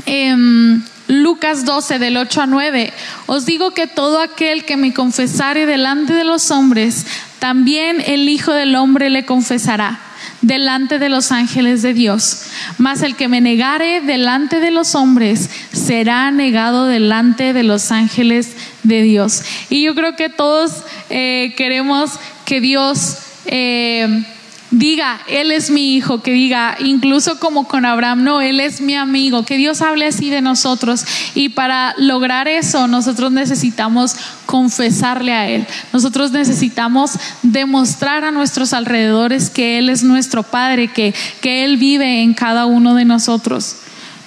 em, 0.05 0.81
Lucas 1.09 1.65
12, 1.65 1.99
del 1.99 2.15
8 2.15 2.43
a 2.43 2.45
9, 2.45 2.93
os 3.25 3.45
digo 3.45 3.71
que 3.71 3.87
todo 3.87 4.21
aquel 4.21 4.63
que 4.63 4.77
me 4.77 4.93
confesare 4.93 5.65
delante 5.65 6.13
de 6.13 6.23
los 6.23 6.51
hombres, 6.51 7.05
también 7.39 8.01
el 8.05 8.29
Hijo 8.29 8.53
del 8.53 8.77
Hombre 8.77 9.09
le 9.09 9.25
confesará 9.25 10.06
delante 10.47 10.97
de 10.97 11.09
los 11.09 11.31
ángeles 11.31 11.81
de 11.81 11.93
Dios. 11.93 12.43
Mas 12.77 13.01
el 13.03 13.15
que 13.15 13.27
me 13.27 13.41
negare 13.41 14.01
delante 14.01 14.59
de 14.59 14.71
los 14.71 14.95
hombres 14.95 15.49
será 15.71 16.31
negado 16.31 16.85
delante 16.85 17.53
de 17.53 17.63
los 17.63 17.91
ángeles 17.91 18.55
de 18.83 19.01
Dios. 19.01 19.43
Y 19.69 19.83
yo 19.83 19.93
creo 19.93 20.15
que 20.15 20.29
todos 20.29 20.83
eh, 21.09 21.53
queremos 21.55 22.11
que 22.45 22.61
Dios... 22.61 23.17
Eh, 23.45 24.25
diga, 24.71 25.19
Él 25.27 25.51
es 25.51 25.69
mi 25.69 25.95
hijo, 25.95 26.21
que 26.21 26.31
diga, 26.31 26.75
incluso 26.79 27.39
como 27.39 27.67
con 27.67 27.85
Abraham, 27.85 28.23
no, 28.23 28.41
Él 28.41 28.59
es 28.59 28.81
mi 28.81 28.95
amigo, 28.95 29.43
que 29.43 29.57
Dios 29.57 29.81
hable 29.81 30.07
así 30.07 30.29
de 30.29 30.41
nosotros. 30.41 31.05
Y 31.35 31.49
para 31.49 31.93
lograr 31.97 32.47
eso, 32.47 32.87
nosotros 32.87 33.31
necesitamos 33.31 34.15
confesarle 34.45 35.33
a 35.33 35.49
Él. 35.49 35.65
Nosotros 35.93 36.31
necesitamos 36.31 37.11
demostrar 37.43 38.23
a 38.23 38.31
nuestros 38.31 38.73
alrededores 38.73 39.49
que 39.49 39.77
Él 39.77 39.89
es 39.89 40.03
nuestro 40.03 40.43
Padre, 40.43 40.89
que, 40.89 41.13
que 41.41 41.63
Él 41.63 41.77
vive 41.77 42.21
en 42.21 42.33
cada 42.33 42.65
uno 42.65 42.95
de 42.95 43.05
nosotros. 43.05 43.77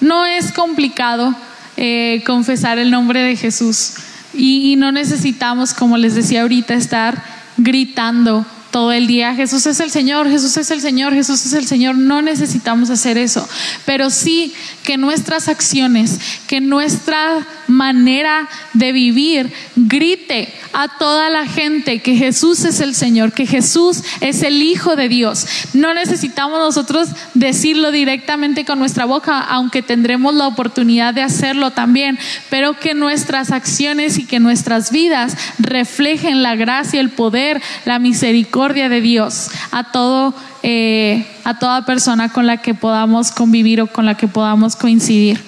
No 0.00 0.24
es 0.24 0.52
complicado 0.52 1.34
eh, 1.76 2.22
confesar 2.24 2.78
el 2.78 2.90
nombre 2.90 3.22
de 3.22 3.36
Jesús 3.36 3.94
y, 4.32 4.72
y 4.72 4.76
no 4.76 4.92
necesitamos, 4.92 5.74
como 5.74 5.98
les 5.98 6.14
decía 6.14 6.42
ahorita, 6.42 6.74
estar 6.74 7.22
gritando 7.58 8.46
todo 8.70 8.92
el 8.92 9.06
día, 9.06 9.34
Jesús 9.34 9.66
es 9.66 9.80
el 9.80 9.90
Señor, 9.90 10.28
Jesús 10.28 10.56
es 10.56 10.70
el 10.70 10.80
Señor, 10.80 11.12
Jesús 11.12 11.44
es 11.44 11.52
el 11.52 11.66
Señor. 11.66 11.96
No 11.96 12.22
necesitamos 12.22 12.90
hacer 12.90 13.18
eso, 13.18 13.48
pero 13.84 14.10
sí 14.10 14.54
que 14.90 14.98
nuestras 14.98 15.46
acciones, 15.46 16.18
que 16.48 16.60
nuestra 16.60 17.46
manera 17.68 18.48
de 18.72 18.90
vivir 18.90 19.52
grite 19.76 20.52
a 20.72 20.88
toda 20.98 21.30
la 21.30 21.46
gente 21.46 22.00
que 22.00 22.16
Jesús 22.16 22.64
es 22.64 22.80
el 22.80 22.96
Señor, 22.96 23.32
que 23.32 23.46
Jesús 23.46 24.02
es 24.20 24.42
el 24.42 24.60
Hijo 24.60 24.96
de 24.96 25.08
Dios. 25.08 25.46
No 25.74 25.94
necesitamos 25.94 26.58
nosotros 26.58 27.08
decirlo 27.34 27.92
directamente 27.92 28.64
con 28.64 28.80
nuestra 28.80 29.04
boca, 29.04 29.38
aunque 29.38 29.80
tendremos 29.80 30.34
la 30.34 30.48
oportunidad 30.48 31.14
de 31.14 31.22
hacerlo 31.22 31.70
también, 31.70 32.18
pero 32.48 32.74
que 32.74 32.92
nuestras 32.92 33.52
acciones 33.52 34.18
y 34.18 34.26
que 34.26 34.40
nuestras 34.40 34.90
vidas 34.90 35.36
reflejen 35.60 36.42
la 36.42 36.56
gracia, 36.56 37.00
el 37.00 37.10
poder, 37.10 37.62
la 37.84 38.00
misericordia 38.00 38.88
de 38.88 39.00
Dios 39.00 39.50
a 39.70 39.92
todo 39.92 40.34
eh, 40.62 41.26
a 41.44 41.58
toda 41.58 41.86
persona 41.86 42.30
con 42.30 42.46
la 42.46 42.58
que 42.58 42.74
podamos 42.74 43.32
convivir 43.32 43.80
o 43.80 43.86
con 43.86 44.06
la 44.06 44.16
que 44.16 44.28
podamos 44.28 44.76
coincidir. 44.76 45.42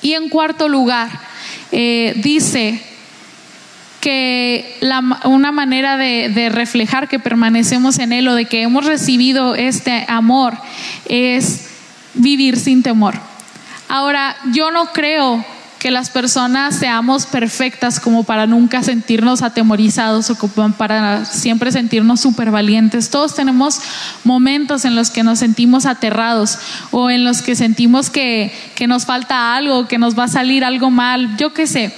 Y 0.00 0.12
en 0.14 0.28
cuarto 0.28 0.68
lugar, 0.68 1.08
eh, 1.70 2.14
dice 2.16 2.82
que 4.00 4.78
una 5.24 5.52
manera 5.52 5.96
de, 5.96 6.28
de, 6.28 6.48
reflejar 6.48 7.08
que 7.08 7.20
permanecemos 7.20 7.98
en 7.98 8.12
Él 8.12 8.26
o 8.26 8.34
de 8.34 8.46
que 8.46 8.62
hemos 8.62 8.84
recibido 8.84 9.54
este 9.54 10.04
amor 10.08 10.54
es 11.08 11.68
vivir 12.14 12.58
sin 12.58 12.82
temor. 12.82 13.14
Ahora, 13.88 14.36
yo 14.52 14.70
no 14.70 14.86
creo 14.86 15.44
que 15.82 15.90
las 15.90 16.10
personas 16.10 16.76
seamos 16.76 17.26
perfectas 17.26 17.98
como 17.98 18.22
para 18.22 18.46
nunca 18.46 18.84
sentirnos 18.84 19.42
atemorizados 19.42 20.30
o 20.30 20.36
como 20.38 20.72
para 20.74 21.24
siempre 21.24 21.72
sentirnos 21.72 22.20
súper 22.20 22.52
valientes. 22.52 23.10
Todos 23.10 23.34
tenemos 23.34 23.80
momentos 24.22 24.84
en 24.84 24.94
los 24.94 25.10
que 25.10 25.24
nos 25.24 25.40
sentimos 25.40 25.84
aterrados 25.84 26.56
o 26.92 27.10
en 27.10 27.24
los 27.24 27.42
que 27.42 27.56
sentimos 27.56 28.10
que, 28.10 28.52
que 28.76 28.86
nos 28.86 29.06
falta 29.06 29.56
algo, 29.56 29.88
que 29.88 29.98
nos 29.98 30.16
va 30.16 30.24
a 30.24 30.28
salir 30.28 30.64
algo 30.64 30.88
mal, 30.92 31.36
yo 31.36 31.52
qué 31.52 31.66
sé. 31.66 31.92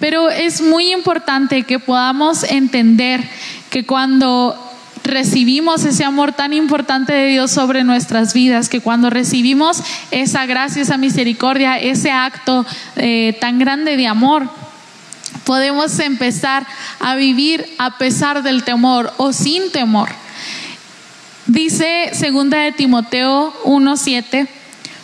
Pero 0.00 0.30
es 0.30 0.62
muy 0.62 0.90
importante 0.90 1.64
que 1.64 1.78
podamos 1.78 2.42
entender 2.42 3.22
que 3.68 3.84
cuando 3.84 4.63
recibimos 5.04 5.84
ese 5.84 6.02
amor 6.02 6.32
tan 6.32 6.52
importante 6.52 7.12
de 7.12 7.28
Dios 7.28 7.52
sobre 7.52 7.84
nuestras 7.84 8.34
vidas, 8.34 8.68
que 8.68 8.80
cuando 8.80 9.10
recibimos 9.10 9.82
esa 10.10 10.46
gracia, 10.46 10.82
esa 10.82 10.96
misericordia, 10.96 11.78
ese 11.78 12.10
acto 12.10 12.66
eh, 12.96 13.36
tan 13.40 13.58
grande 13.58 13.96
de 13.96 14.06
amor, 14.06 14.48
podemos 15.44 15.98
empezar 16.00 16.66
a 16.98 17.14
vivir 17.14 17.64
a 17.78 17.98
pesar 17.98 18.42
del 18.42 18.64
temor 18.64 19.12
o 19.18 19.32
sin 19.32 19.70
temor. 19.70 20.08
Dice 21.46 22.10
segunda 22.14 22.58
de 22.58 22.72
Timoteo 22.72 23.52
1:7, 23.64 24.48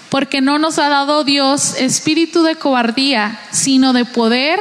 porque 0.08 0.40
no 0.40 0.58
nos 0.58 0.78
ha 0.78 0.88
dado 0.88 1.24
Dios 1.24 1.74
espíritu 1.78 2.42
de 2.42 2.56
cobardía, 2.56 3.38
sino 3.50 3.92
de 3.92 4.06
poder, 4.06 4.58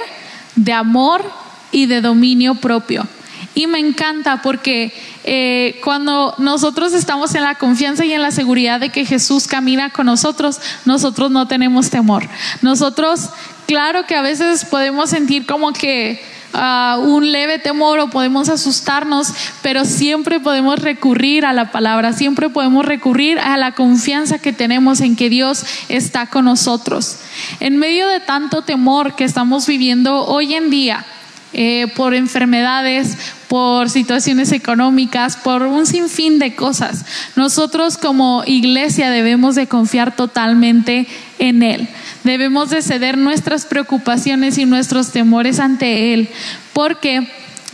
de 0.55 0.73
amor 0.73 1.23
y 1.71 1.85
de 1.85 2.01
dominio 2.01 2.55
propio. 2.55 3.07
Y 3.55 3.67
me 3.67 3.79
encanta 3.79 4.41
porque 4.41 4.93
eh, 5.31 5.79
cuando 5.83 6.33
nosotros 6.39 6.91
estamos 6.93 7.35
en 7.35 7.43
la 7.43 7.53
confianza 7.53 8.03
y 8.03 8.13
en 8.13 8.23
la 8.23 8.31
seguridad 8.31 8.79
de 8.79 8.89
que 8.89 9.05
Jesús 9.05 9.45
camina 9.45 9.91
con 9.91 10.07
nosotros, 10.07 10.59
nosotros 10.85 11.29
no 11.29 11.47
tenemos 11.47 11.91
temor. 11.91 12.27
Nosotros, 12.63 13.29
claro 13.67 14.07
que 14.07 14.15
a 14.15 14.23
veces 14.23 14.65
podemos 14.65 15.11
sentir 15.11 15.45
como 15.45 15.71
que 15.71 16.19
ah, 16.53 16.97
un 16.99 17.31
leve 17.31 17.59
temor 17.59 17.99
o 17.99 18.09
podemos 18.09 18.49
asustarnos, 18.49 19.31
pero 19.61 19.85
siempre 19.85 20.39
podemos 20.39 20.79
recurrir 20.79 21.45
a 21.45 21.53
la 21.53 21.71
palabra, 21.71 22.13
siempre 22.13 22.49
podemos 22.49 22.83
recurrir 22.83 23.37
a 23.37 23.55
la 23.57 23.73
confianza 23.73 24.39
que 24.39 24.51
tenemos 24.51 24.99
en 24.99 25.15
que 25.15 25.29
Dios 25.29 25.63
está 25.89 26.25
con 26.25 26.45
nosotros. 26.45 27.19
En 27.59 27.77
medio 27.77 28.07
de 28.07 28.19
tanto 28.19 28.63
temor 28.63 29.15
que 29.15 29.25
estamos 29.25 29.67
viviendo 29.67 30.25
hoy 30.25 30.55
en 30.55 30.71
día, 30.71 31.05
eh, 31.51 31.87
por 31.95 32.13
enfermedades, 32.13 33.17
por 33.47 33.89
situaciones 33.89 34.51
económicas, 34.51 35.35
por 35.35 35.63
un 35.63 35.87
sinfín 35.87 36.37
de 36.37 36.53
cosas. 36.53 37.05
Nosotros 37.35 37.97
como 37.97 38.43
iglesia 38.45 39.09
debemos 39.09 39.55
de 39.55 39.65
confiar 39.65 40.15
totalmente 40.15 41.07
en 41.39 41.63
Él. 41.63 41.87
Debemos 42.23 42.69
de 42.69 42.83
ceder 42.83 43.17
nuestras 43.17 43.65
preocupaciones 43.65 44.59
y 44.59 44.65
nuestros 44.65 45.11
temores 45.11 45.59
ante 45.59 46.13
Él, 46.13 46.29
porque 46.73 47.27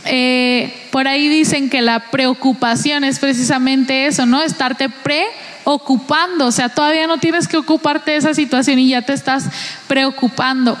eh, 0.06 0.72
por 0.90 1.06
ahí 1.06 1.28
dicen 1.28 1.68
que 1.68 1.82
la 1.82 2.10
preocupación 2.10 3.04
es 3.04 3.18
precisamente 3.18 4.06
eso, 4.06 4.24
¿no? 4.24 4.40
Estarte 4.42 4.88
preocupando, 4.88 6.46
o 6.46 6.52
sea, 6.52 6.70
todavía 6.70 7.06
no 7.06 7.18
tienes 7.18 7.46
que 7.46 7.58
ocuparte 7.58 8.12
de 8.12 8.16
esa 8.16 8.32
situación 8.32 8.78
y 8.78 8.88
ya 8.88 9.02
te 9.02 9.12
estás 9.12 9.44
preocupando. 9.86 10.78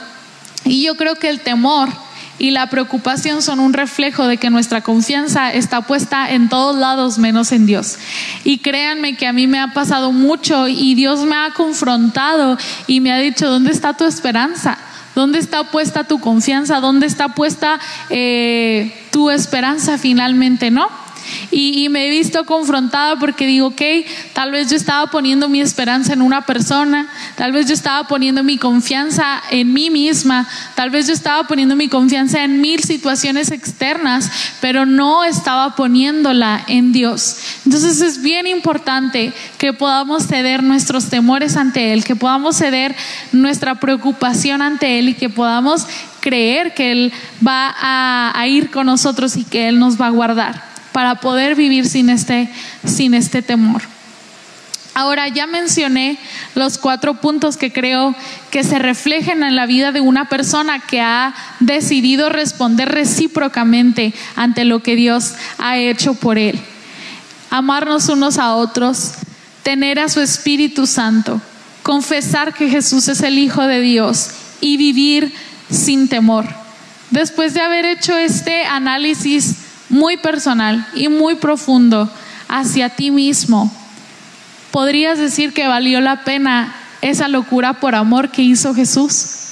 Y 0.64 0.82
yo 0.82 0.96
creo 0.96 1.16
que 1.16 1.28
el 1.28 1.40
temor 1.40 1.90
y 2.38 2.50
la 2.50 2.68
preocupación 2.68 3.42
son 3.42 3.60
un 3.60 3.72
reflejo 3.72 4.26
de 4.26 4.36
que 4.36 4.50
nuestra 4.50 4.82
confianza 4.82 5.52
está 5.52 5.82
puesta 5.82 6.30
en 6.30 6.48
todos 6.48 6.76
lados 6.76 7.18
menos 7.18 7.52
en 7.52 7.66
Dios. 7.66 7.98
Y 8.44 8.58
créanme 8.58 9.16
que 9.16 9.26
a 9.26 9.32
mí 9.32 9.46
me 9.46 9.60
ha 9.60 9.72
pasado 9.72 10.12
mucho 10.12 10.68
y 10.68 10.94
Dios 10.94 11.20
me 11.20 11.36
ha 11.36 11.50
confrontado 11.54 12.58
y 12.86 13.00
me 13.00 13.12
ha 13.12 13.18
dicho, 13.18 13.48
¿dónde 13.48 13.72
está 13.72 13.94
tu 13.94 14.04
esperanza? 14.04 14.78
¿Dónde 15.14 15.38
está 15.38 15.64
puesta 15.64 16.04
tu 16.04 16.20
confianza? 16.20 16.80
¿Dónde 16.80 17.06
está 17.06 17.28
puesta 17.28 17.80
eh, 18.10 18.92
tu 19.10 19.30
esperanza 19.30 19.96
finalmente? 19.96 20.70
¿No? 20.70 21.05
Y, 21.50 21.88
me 21.88 22.06
he 22.06 22.10
visto 22.10 22.44
confrontada 22.44 23.16
porque 23.18 23.46
digo, 23.46 23.68
ok, 23.68 23.82
tal 24.32 24.50
vez 24.50 24.70
yo 24.70 24.76
estaba 24.76 25.06
poniendo 25.10 25.48
mi 25.48 25.60
esperanza 25.60 26.12
en 26.12 26.22
una 26.22 26.42
persona, 26.42 27.08
tal 27.36 27.52
vez 27.52 27.66
yo 27.66 27.74
estaba 27.74 28.08
poniendo 28.08 28.42
mi 28.42 28.58
confianza 28.58 29.42
en 29.50 29.72
mí 29.72 29.90
misma, 29.90 30.48
tal 30.74 30.90
vez 30.90 31.06
yo 31.06 31.12
estaba 31.12 31.44
poniendo 31.44 31.76
mi 31.76 31.88
confianza 31.88 32.42
en 32.42 32.60
mil 32.60 32.82
situaciones 32.82 33.50
externas, 33.50 34.30
pero 34.60 34.84
no 34.84 35.24
estaba 35.24 35.76
poniéndola 35.76 36.64
en 36.66 36.92
Dios. 36.92 37.36
Entonces 37.64 38.00
es 38.00 38.22
bien 38.22 38.46
importante 38.46 39.32
que 39.58 39.72
podamos 39.72 40.26
ceder 40.26 40.62
nuestros 40.62 41.08
temores 41.08 41.56
ante 41.56 41.92
Él, 41.92 42.04
que 42.04 42.16
podamos 42.16 42.56
ceder 42.56 42.94
nuestra 43.32 43.76
preocupación 43.76 44.62
ante 44.62 44.98
Él 44.98 45.10
y 45.10 45.14
que 45.14 45.28
podamos 45.28 45.86
creer 46.20 46.74
que 46.74 46.92
Él 46.92 47.12
va 47.46 47.74
a 48.34 48.46
ir 48.48 48.70
con 48.70 48.86
nosotros 48.86 49.36
y 49.36 49.44
que 49.44 49.68
Él 49.68 49.78
nos 49.78 50.00
va 50.00 50.06
a 50.06 50.10
guardar 50.10 50.75
para 50.96 51.16
poder 51.16 51.56
vivir 51.56 51.86
sin 51.86 52.08
este, 52.08 52.48
sin 52.86 53.12
este 53.12 53.42
temor. 53.42 53.82
Ahora 54.94 55.28
ya 55.28 55.46
mencioné 55.46 56.16
los 56.54 56.78
cuatro 56.78 57.20
puntos 57.20 57.58
que 57.58 57.70
creo 57.70 58.14
que 58.50 58.64
se 58.64 58.78
reflejan 58.78 59.42
en 59.42 59.56
la 59.56 59.66
vida 59.66 59.92
de 59.92 60.00
una 60.00 60.30
persona 60.30 60.80
que 60.80 61.02
ha 61.02 61.34
decidido 61.60 62.30
responder 62.30 62.88
recíprocamente 62.88 64.14
ante 64.36 64.64
lo 64.64 64.82
que 64.82 64.96
Dios 64.96 65.34
ha 65.58 65.76
hecho 65.76 66.14
por 66.14 66.38
él. 66.38 66.58
Amarnos 67.50 68.08
unos 68.08 68.38
a 68.38 68.54
otros, 68.54 69.16
tener 69.62 70.00
a 70.00 70.08
su 70.08 70.22
Espíritu 70.22 70.86
Santo, 70.86 71.42
confesar 71.82 72.54
que 72.54 72.70
Jesús 72.70 73.06
es 73.08 73.20
el 73.20 73.38
Hijo 73.38 73.66
de 73.66 73.82
Dios 73.82 74.30
y 74.62 74.78
vivir 74.78 75.30
sin 75.68 76.08
temor. 76.08 76.46
Después 77.10 77.52
de 77.52 77.60
haber 77.60 77.84
hecho 77.84 78.16
este 78.16 78.64
análisis 78.64 79.65
muy 79.88 80.16
personal 80.16 80.86
y 80.94 81.08
muy 81.08 81.36
profundo 81.36 82.10
hacia 82.48 82.90
ti 82.90 83.10
mismo, 83.10 83.72
podrías 84.70 85.18
decir 85.18 85.52
que 85.52 85.66
valió 85.66 86.00
la 86.00 86.24
pena 86.24 86.74
esa 87.02 87.28
locura 87.28 87.74
por 87.74 87.94
amor 87.94 88.30
que 88.30 88.42
hizo 88.42 88.74
Jesús. 88.74 89.42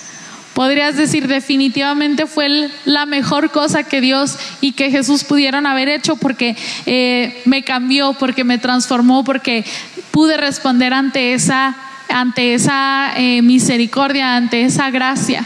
Podrías 0.55 0.97
decir 0.97 1.26
definitivamente 1.26 2.26
fue 2.26 2.70
la 2.85 3.07
mejor 3.07 3.51
cosa 3.51 3.82
que 3.82 4.01
Dios 4.01 4.39
y 4.61 4.72
que 4.72 4.91
Jesús 4.91 5.24
pudieron 5.24 5.66
haber 5.66 5.89
hecho 5.89 6.14
porque 6.14 6.57
eh, 6.87 7.43
me 7.45 7.64
cambió, 7.64 8.12
porque 8.12 8.45
me 8.45 8.59
transformó, 8.59 9.24
porque 9.24 9.64
pude 10.12 10.37
responder 10.37 10.95
ante 10.95 11.35
esa, 11.35 11.74
ante 12.09 12.55
esa 12.55 13.14
eh, 13.16 13.43
misericordia, 13.43 14.37
ante 14.37 14.62
esa 14.62 14.91
gracia. 14.91 15.45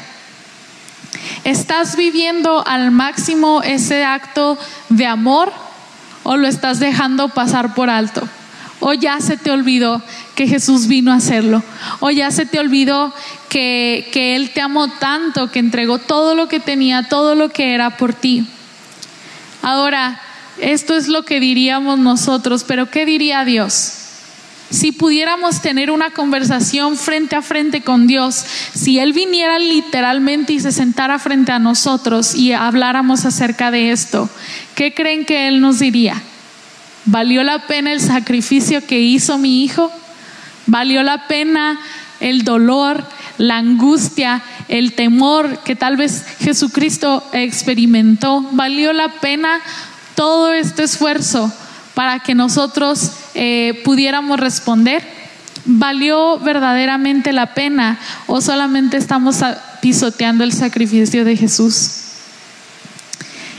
¿Estás 1.45 1.97
viviendo 1.97 2.66
al 2.66 2.91
máximo 2.91 3.62
ese 3.62 4.05
acto 4.05 4.59
de 4.89 5.07
amor 5.07 5.53
o 6.23 6.37
lo 6.37 6.47
estás 6.47 6.81
dejando 6.81 7.29
pasar 7.29 7.75
por 7.75 7.91
alto? 7.91 8.29
¿O 8.81 8.93
ya 8.93 9.21
se 9.21 9.37
te 9.37 9.51
olvidó 9.51 10.03
que 10.37 10.47
Jesús 10.47 10.87
vino 10.87 11.12
a 11.12 11.16
hacerlo? 11.16 11.62
¿O 12.01 12.11
ya 12.11 12.31
se 12.31 12.47
te 12.47 12.61
olvidó 12.61 13.12
que, 13.49 14.09
que 14.12 14.37
Él 14.37 14.51
te 14.51 14.61
amó 14.61 14.89
tanto, 14.89 15.51
que 15.51 15.59
entregó 15.59 15.99
todo 15.99 16.35
lo 16.35 16.49
que 16.49 16.61
tenía, 16.61 17.09
todo 17.09 17.35
lo 17.35 17.49
que 17.49 17.75
era 17.75 17.97
por 17.97 18.14
ti? 18.14 18.47
Ahora, 19.62 20.21
esto 20.61 20.95
es 20.95 21.09
lo 21.09 21.25
que 21.25 21.41
diríamos 21.41 21.99
nosotros, 21.99 22.64
pero 22.64 22.91
¿qué 22.91 23.05
diría 23.05 23.45
Dios? 23.45 24.08
Si 24.71 24.93
pudiéramos 24.93 25.62
tener 25.62 25.91
una 25.91 26.11
conversación 26.11 26.97
frente 26.97 27.37
a 27.37 27.43
frente 27.43 27.81
con 27.81 28.07
Dios, 28.07 28.45
si 28.75 28.99
Él 28.99 29.14
viniera 29.14 29.59
literalmente 29.59 30.53
y 30.53 30.61
se 30.61 30.73
sentara 30.73 31.19
frente 31.19 31.53
a 31.53 31.59
nosotros 31.59 32.35
y 32.35 32.53
habláramos 32.53 33.25
acerca 33.25 33.71
de 33.71 33.93
esto, 33.93 34.29
¿qué 34.75 34.93
creen 34.93 35.25
que 35.25 35.49
Él 35.49 35.62
nos 35.62 35.79
diría? 35.79 36.21
¿Valió 37.07 37.43
la 37.45 37.66
pena 37.66 37.93
el 37.93 38.03
sacrificio 38.03 38.85
que 38.87 39.01
hizo 39.01 39.39
mi 39.39 39.64
hijo? 39.64 39.91
¿Valió 40.66 41.03
la 41.03 41.27
pena 41.29 41.81
el 42.21 42.45
dolor, 42.45 43.03
la 43.39 43.57
angustia, 43.57 44.43
el 44.69 44.93
temor 44.93 45.61
que 45.61 45.77
tal 45.77 45.97
vez 45.97 46.27
Jesucristo 46.41 47.25
experimentó? 47.33 48.47
¿Valió 48.53 48.93
la 48.93 49.09
pena 49.09 49.61
todo 50.14 50.53
este 50.53 50.83
esfuerzo 50.83 51.51
para 51.95 52.21
que 52.21 52.35
nosotros 52.35 53.12
eh, 53.41 53.82
pudiéramos 53.84 54.41
responder, 54.41 55.01
¿valió 55.64 56.41
verdaderamente 56.41 57.32
la 57.32 57.55
pena 57.55 57.97
o 58.26 58.41
solamente 58.41 58.97
estamos 58.97 59.36
pisoteando 59.80 60.43
el 60.43 60.53
sacrificio 60.53 61.24
de 61.24 61.36
Jesús? 61.36 62.01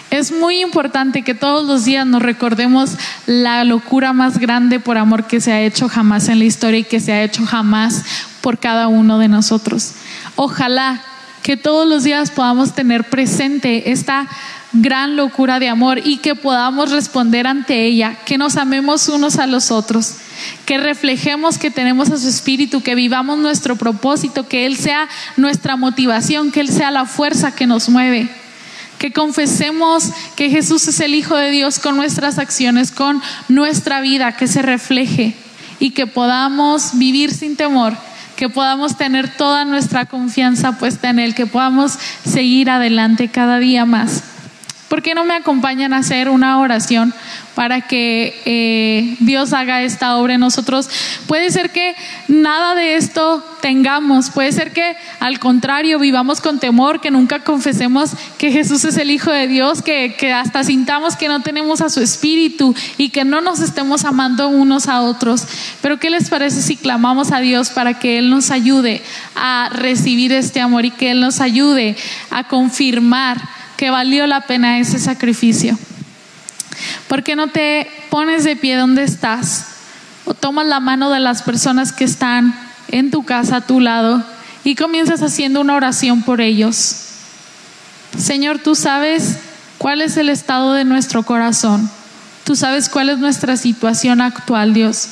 Es 0.09 0.33
muy 0.33 0.59
importante 0.59 1.21
que 1.21 1.33
todos 1.33 1.65
los 1.65 1.85
días 1.85 2.05
nos 2.05 2.21
recordemos 2.21 2.97
la 3.25 3.63
locura 3.63 4.11
más 4.11 4.37
grande 4.37 4.81
por 4.81 4.97
amor 4.97 5.27
que 5.27 5.39
se 5.39 5.53
ha 5.53 5.61
hecho 5.61 5.87
jamás 5.87 6.27
en 6.27 6.39
la 6.39 6.45
historia 6.45 6.81
y 6.81 6.83
que 6.83 6.99
se 6.99 7.13
ha 7.13 7.23
hecho 7.23 7.45
jamás 7.45 8.03
por 8.41 8.59
cada 8.59 8.89
uno 8.89 9.17
de 9.17 9.29
nosotros. 9.29 9.93
Ojalá 10.35 11.01
que 11.41 11.55
todos 11.55 11.87
los 11.87 12.03
días 12.03 12.31
podamos 12.31 12.75
tener 12.75 13.05
presente 13.05 13.91
esta 13.91 14.27
gran 14.71 15.15
locura 15.15 15.59
de 15.59 15.67
amor 15.67 15.99
y 16.03 16.17
que 16.17 16.35
podamos 16.35 16.91
responder 16.91 17.47
ante 17.47 17.85
ella, 17.85 18.17
que 18.25 18.37
nos 18.37 18.57
amemos 18.57 19.09
unos 19.09 19.37
a 19.37 19.47
los 19.47 19.71
otros, 19.71 20.15
que 20.65 20.77
reflejemos 20.77 21.57
que 21.57 21.71
tenemos 21.71 22.09
a 22.11 22.17
su 22.17 22.27
espíritu, 22.27 22.81
que 22.81 22.95
vivamos 22.95 23.39
nuestro 23.39 23.75
propósito, 23.75 24.47
que 24.47 24.65
Él 24.65 24.77
sea 24.77 25.09
nuestra 25.37 25.75
motivación, 25.75 26.51
que 26.51 26.61
Él 26.61 26.69
sea 26.69 26.91
la 26.91 27.05
fuerza 27.05 27.55
que 27.55 27.67
nos 27.67 27.89
mueve. 27.89 28.29
Que 28.99 29.13
confesemos 29.13 30.11
que 30.35 30.49
Jesús 30.49 30.87
es 30.89 30.99
el 30.99 31.15
Hijo 31.15 31.37
de 31.37 31.51
Dios 31.51 31.79
con 31.79 31.95
nuestras 31.95 32.37
acciones, 32.37 32.91
con 32.91 33.21
nuestra 33.47 34.01
vida, 34.01 34.35
que 34.35 34.47
se 34.47 34.61
refleje 34.61 35.33
y 35.79 35.91
que 35.91 36.05
podamos 36.05 36.97
vivir 36.97 37.33
sin 37.33 37.55
temor 37.55 37.95
que 38.35 38.47
podamos 38.47 38.95
tener 38.95 39.35
toda 39.35 39.65
nuestra 39.65 40.05
confianza 40.05 40.77
puesta 40.77 41.09
en 41.09 41.19
Él, 41.19 41.35
que 41.35 41.45
podamos 41.45 41.99
seguir 42.25 42.69
adelante 42.69 43.27
cada 43.27 43.59
día 43.59 43.83
más. 43.83 44.23
¿Por 44.89 45.03
qué 45.03 45.13
no 45.13 45.23
me 45.23 45.35
acompañan 45.35 45.93
a 45.93 45.97
hacer 45.97 46.29
una 46.29 46.59
oración 46.59 47.13
para 47.53 47.81
que 47.81 48.41
eh, 48.45 49.17
Dios 49.19 49.53
haga 49.53 49.83
esta 49.83 50.17
obra 50.17 50.33
en 50.33 50.39
nosotros? 50.39 50.89
Puede 51.27 51.51
ser 51.51 51.69
que 51.69 51.95
nada 52.27 52.73
de 52.73 52.95
esto 52.95 53.45
tengamos, 53.61 54.31
puede 54.31 54.51
ser 54.51 54.73
que 54.73 54.97
al 55.19 55.39
contrario 55.39 55.99
vivamos 55.99 56.41
con 56.41 56.59
temor, 56.59 57.01
que 57.01 57.11
nunca 57.11 57.43
confesemos 57.43 58.11
que 58.39 58.51
Jesús 58.51 58.83
es 58.83 58.97
el 58.97 59.11
Hijo 59.11 59.31
de 59.31 59.47
Dios, 59.47 59.83
que, 59.83 60.15
que 60.17 60.33
hasta 60.33 60.63
sintamos 60.63 61.15
que 61.15 61.27
no 61.27 61.41
tenemos 61.41 61.81
a 61.81 61.89
su 61.89 62.01
Espíritu 62.01 62.73
y 62.97 63.09
que 63.09 63.25
no 63.25 63.41
nos 63.41 63.59
estemos 63.59 64.05
amando 64.05 64.47
unos 64.47 64.87
a 64.87 65.01
otros. 65.01 65.45
Pero 65.83 65.99
¿qué 65.99 66.09
les 66.09 66.31
parece 66.31 66.63
si 66.63 66.75
clamamos 66.75 67.31
a 67.31 67.41
Dios 67.41 67.69
para 67.69 67.99
que 67.99 68.17
Él 68.17 68.31
nos 68.31 68.49
ayude 68.49 69.03
a 69.35 69.69
recibir 69.71 70.31
este 70.31 70.61
amor 70.61 70.85
y 70.85 70.91
que 70.91 71.11
Él 71.11 71.21
nos 71.21 71.41
ayude 71.41 71.95
a 72.31 72.45
confirmar? 72.45 73.58
Que 73.79 73.91
valió 73.91 74.27
la 74.27 74.41
pena 74.41 74.77
ese 74.77 74.99
sacrificio. 74.99 75.79
¿Por 77.07 77.23
qué 77.23 77.37
no 77.37 77.47
te 77.47 77.89
pones 78.09 78.43
de 78.43 78.57
pie 78.57 78.75
donde 78.75 79.03
estás? 79.05 79.67
O 80.25 80.33
tomas 80.33 80.65
la 80.65 80.81
mano 80.81 81.09
de 81.11 81.21
las 81.21 81.43
personas 81.43 81.93
que 81.93 82.03
están 82.03 82.53
en 82.89 83.09
tu 83.09 83.23
casa 83.23 83.55
a 83.55 83.61
tu 83.61 83.79
lado 83.79 84.21
y 84.65 84.75
comienzas 84.75 85.21
haciendo 85.21 85.61
una 85.61 85.75
oración 85.75 86.23
por 86.23 86.41
ellos. 86.41 86.93
Señor, 88.17 88.59
tú 88.59 88.75
sabes 88.75 89.37
cuál 89.77 90.01
es 90.01 90.17
el 90.17 90.27
estado 90.27 90.73
de 90.73 90.83
nuestro 90.83 91.23
corazón. 91.23 91.89
Tú 92.43 92.57
sabes 92.57 92.89
cuál 92.89 93.07
es 93.07 93.19
nuestra 93.19 93.55
situación 93.55 94.19
actual, 94.19 94.73
Dios. 94.73 95.07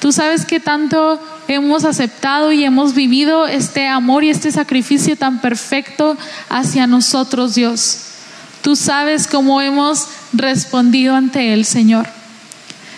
Tú 0.00 0.12
sabes 0.12 0.44
que 0.44 0.60
tanto 0.60 1.20
hemos 1.48 1.84
aceptado 1.84 2.52
y 2.52 2.64
hemos 2.64 2.94
vivido 2.94 3.46
este 3.46 3.86
amor 3.86 4.24
y 4.24 4.30
este 4.30 4.52
sacrificio 4.52 5.16
tan 5.16 5.40
perfecto 5.40 6.16
hacia 6.48 6.86
nosotros, 6.86 7.54
Dios. 7.54 8.00
Tú 8.62 8.76
sabes 8.76 9.26
cómo 9.26 9.60
hemos 9.60 10.08
respondido 10.32 11.14
ante 11.14 11.52
Él, 11.52 11.64
Señor. 11.64 12.15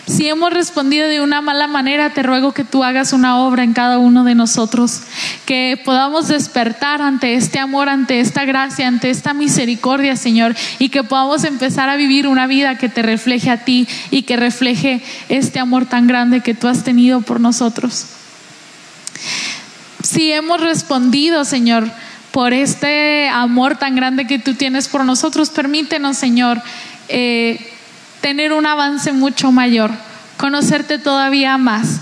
Si 0.09 0.26
hemos 0.26 0.54
respondido 0.54 1.06
de 1.06 1.20
una 1.20 1.42
mala 1.42 1.66
manera, 1.66 2.14
te 2.14 2.22
ruego 2.22 2.52
que 2.52 2.64
tú 2.64 2.82
hagas 2.82 3.12
una 3.12 3.40
obra 3.40 3.62
en 3.62 3.74
cada 3.74 3.98
uno 3.98 4.24
de 4.24 4.34
nosotros, 4.34 5.02
que 5.44 5.78
podamos 5.84 6.28
despertar 6.28 7.02
ante 7.02 7.34
este 7.34 7.59
amor, 7.59 7.90
ante 7.90 8.20
esta 8.20 8.46
gracia, 8.46 8.88
ante 8.88 9.11
esta 9.11 9.34
misericordia, 9.34 10.16
Señor, 10.16 10.56
y 10.78 10.88
que 10.88 11.04
podamos 11.04 11.44
empezar 11.44 11.90
a 11.90 11.96
vivir 11.96 12.26
una 12.26 12.46
vida 12.46 12.78
que 12.78 12.88
te 12.88 13.02
refleje 13.02 13.50
a 13.50 13.64
ti 13.64 13.86
y 14.11 14.22
que 14.22 14.38
refleje 14.38 15.02
este 15.28 15.59
amor 15.59 15.84
tan 15.84 16.06
grande 16.06 16.40
que 16.40 16.54
tú 16.54 16.68
has 16.68 16.84
tenido 16.84 17.20
por 17.20 17.38
nosotros. 17.38 18.06
Si 20.02 20.32
hemos 20.32 20.62
respondido, 20.62 21.44
Señor, 21.44 21.90
por 22.32 22.54
este 22.54 23.28
amor 23.28 23.76
tan 23.76 23.94
grande 23.94 24.26
que 24.26 24.38
tú 24.38 24.54
tienes 24.54 24.88
por 24.88 25.04
nosotros. 25.04 25.50
Permítenos, 25.50 26.16
Señor, 26.16 26.62
eh, 27.09 27.74
tener 28.20 28.52
un 28.52 28.66
avance 28.66 29.12
mucho 29.12 29.52
mayor, 29.52 29.90
conocerte 30.36 30.98
todavía 30.98 31.58
más, 31.58 32.00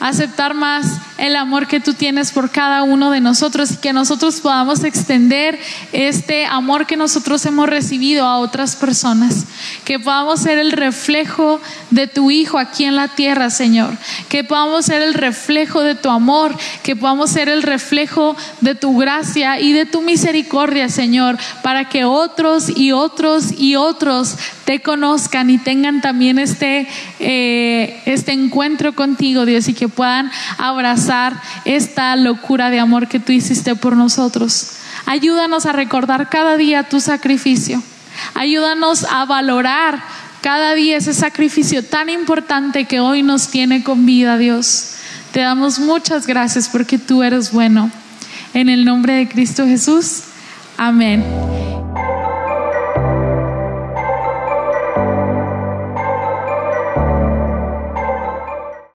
aceptar 0.00 0.54
más 0.54 0.98
el 1.18 1.36
amor 1.36 1.66
que 1.66 1.80
tú 1.80 1.94
tienes 1.94 2.32
por 2.32 2.50
cada 2.50 2.82
uno 2.82 3.10
de 3.10 3.20
nosotros 3.20 3.72
y 3.72 3.76
que 3.76 3.92
nosotros 3.92 4.40
podamos 4.40 4.82
extender 4.82 5.58
este 5.92 6.46
amor 6.46 6.86
que 6.86 6.96
nosotros 6.96 7.44
hemos 7.44 7.68
recibido 7.68 8.26
a 8.26 8.38
otras 8.38 8.76
personas. 8.76 9.44
Que 9.84 9.98
podamos 9.98 10.40
ser 10.40 10.58
el 10.58 10.72
reflejo 10.72 11.60
de 11.90 12.06
tu 12.06 12.30
Hijo 12.30 12.58
aquí 12.58 12.84
en 12.84 12.96
la 12.96 13.08
tierra, 13.08 13.50
Señor. 13.50 13.96
Que 14.28 14.42
podamos 14.42 14.86
ser 14.86 15.02
el 15.02 15.14
reflejo 15.14 15.82
de 15.82 15.94
tu 15.94 16.08
amor. 16.08 16.56
Que 16.82 16.96
podamos 16.96 17.30
ser 17.30 17.48
el 17.48 17.62
reflejo 17.62 18.34
de 18.60 18.74
tu 18.74 18.96
gracia 18.96 19.60
y 19.60 19.72
de 19.72 19.84
tu 19.84 20.00
misericordia, 20.00 20.88
Señor. 20.88 21.36
Para 21.62 21.88
que 21.88 22.04
otros 22.04 22.74
y 22.74 22.92
otros 22.92 23.52
y 23.58 23.76
otros 23.76 24.36
te 24.64 24.80
conozcan 24.80 25.50
y 25.50 25.58
tengan 25.58 26.00
también 26.00 26.38
este, 26.38 26.88
eh, 27.18 28.00
este 28.06 28.32
encuentro 28.32 28.94
contigo, 28.94 29.44
Dios, 29.44 29.68
y 29.68 29.74
que 29.74 29.88
puedan 29.88 30.30
abrazar 30.56 31.01
esta 31.64 32.16
locura 32.16 32.70
de 32.70 32.80
amor 32.80 33.08
que 33.08 33.20
tú 33.20 33.32
hiciste 33.32 33.74
por 33.74 33.96
nosotros. 33.96 34.72
Ayúdanos 35.06 35.66
a 35.66 35.72
recordar 35.72 36.28
cada 36.28 36.56
día 36.56 36.88
tu 36.88 37.00
sacrificio. 37.00 37.82
Ayúdanos 38.34 39.04
a 39.10 39.24
valorar 39.24 40.02
cada 40.42 40.74
día 40.74 40.96
ese 40.96 41.14
sacrificio 41.14 41.84
tan 41.84 42.10
importante 42.10 42.84
que 42.84 43.00
hoy 43.00 43.22
nos 43.22 43.48
tiene 43.48 43.82
con 43.82 44.06
vida, 44.06 44.36
Dios. 44.38 44.94
Te 45.32 45.40
damos 45.40 45.78
muchas 45.78 46.26
gracias 46.26 46.68
porque 46.68 46.98
tú 46.98 47.22
eres 47.22 47.52
bueno. 47.52 47.90
En 48.54 48.68
el 48.68 48.84
nombre 48.84 49.14
de 49.14 49.28
Cristo 49.28 49.64
Jesús. 49.64 50.24
Amén. 50.76 51.61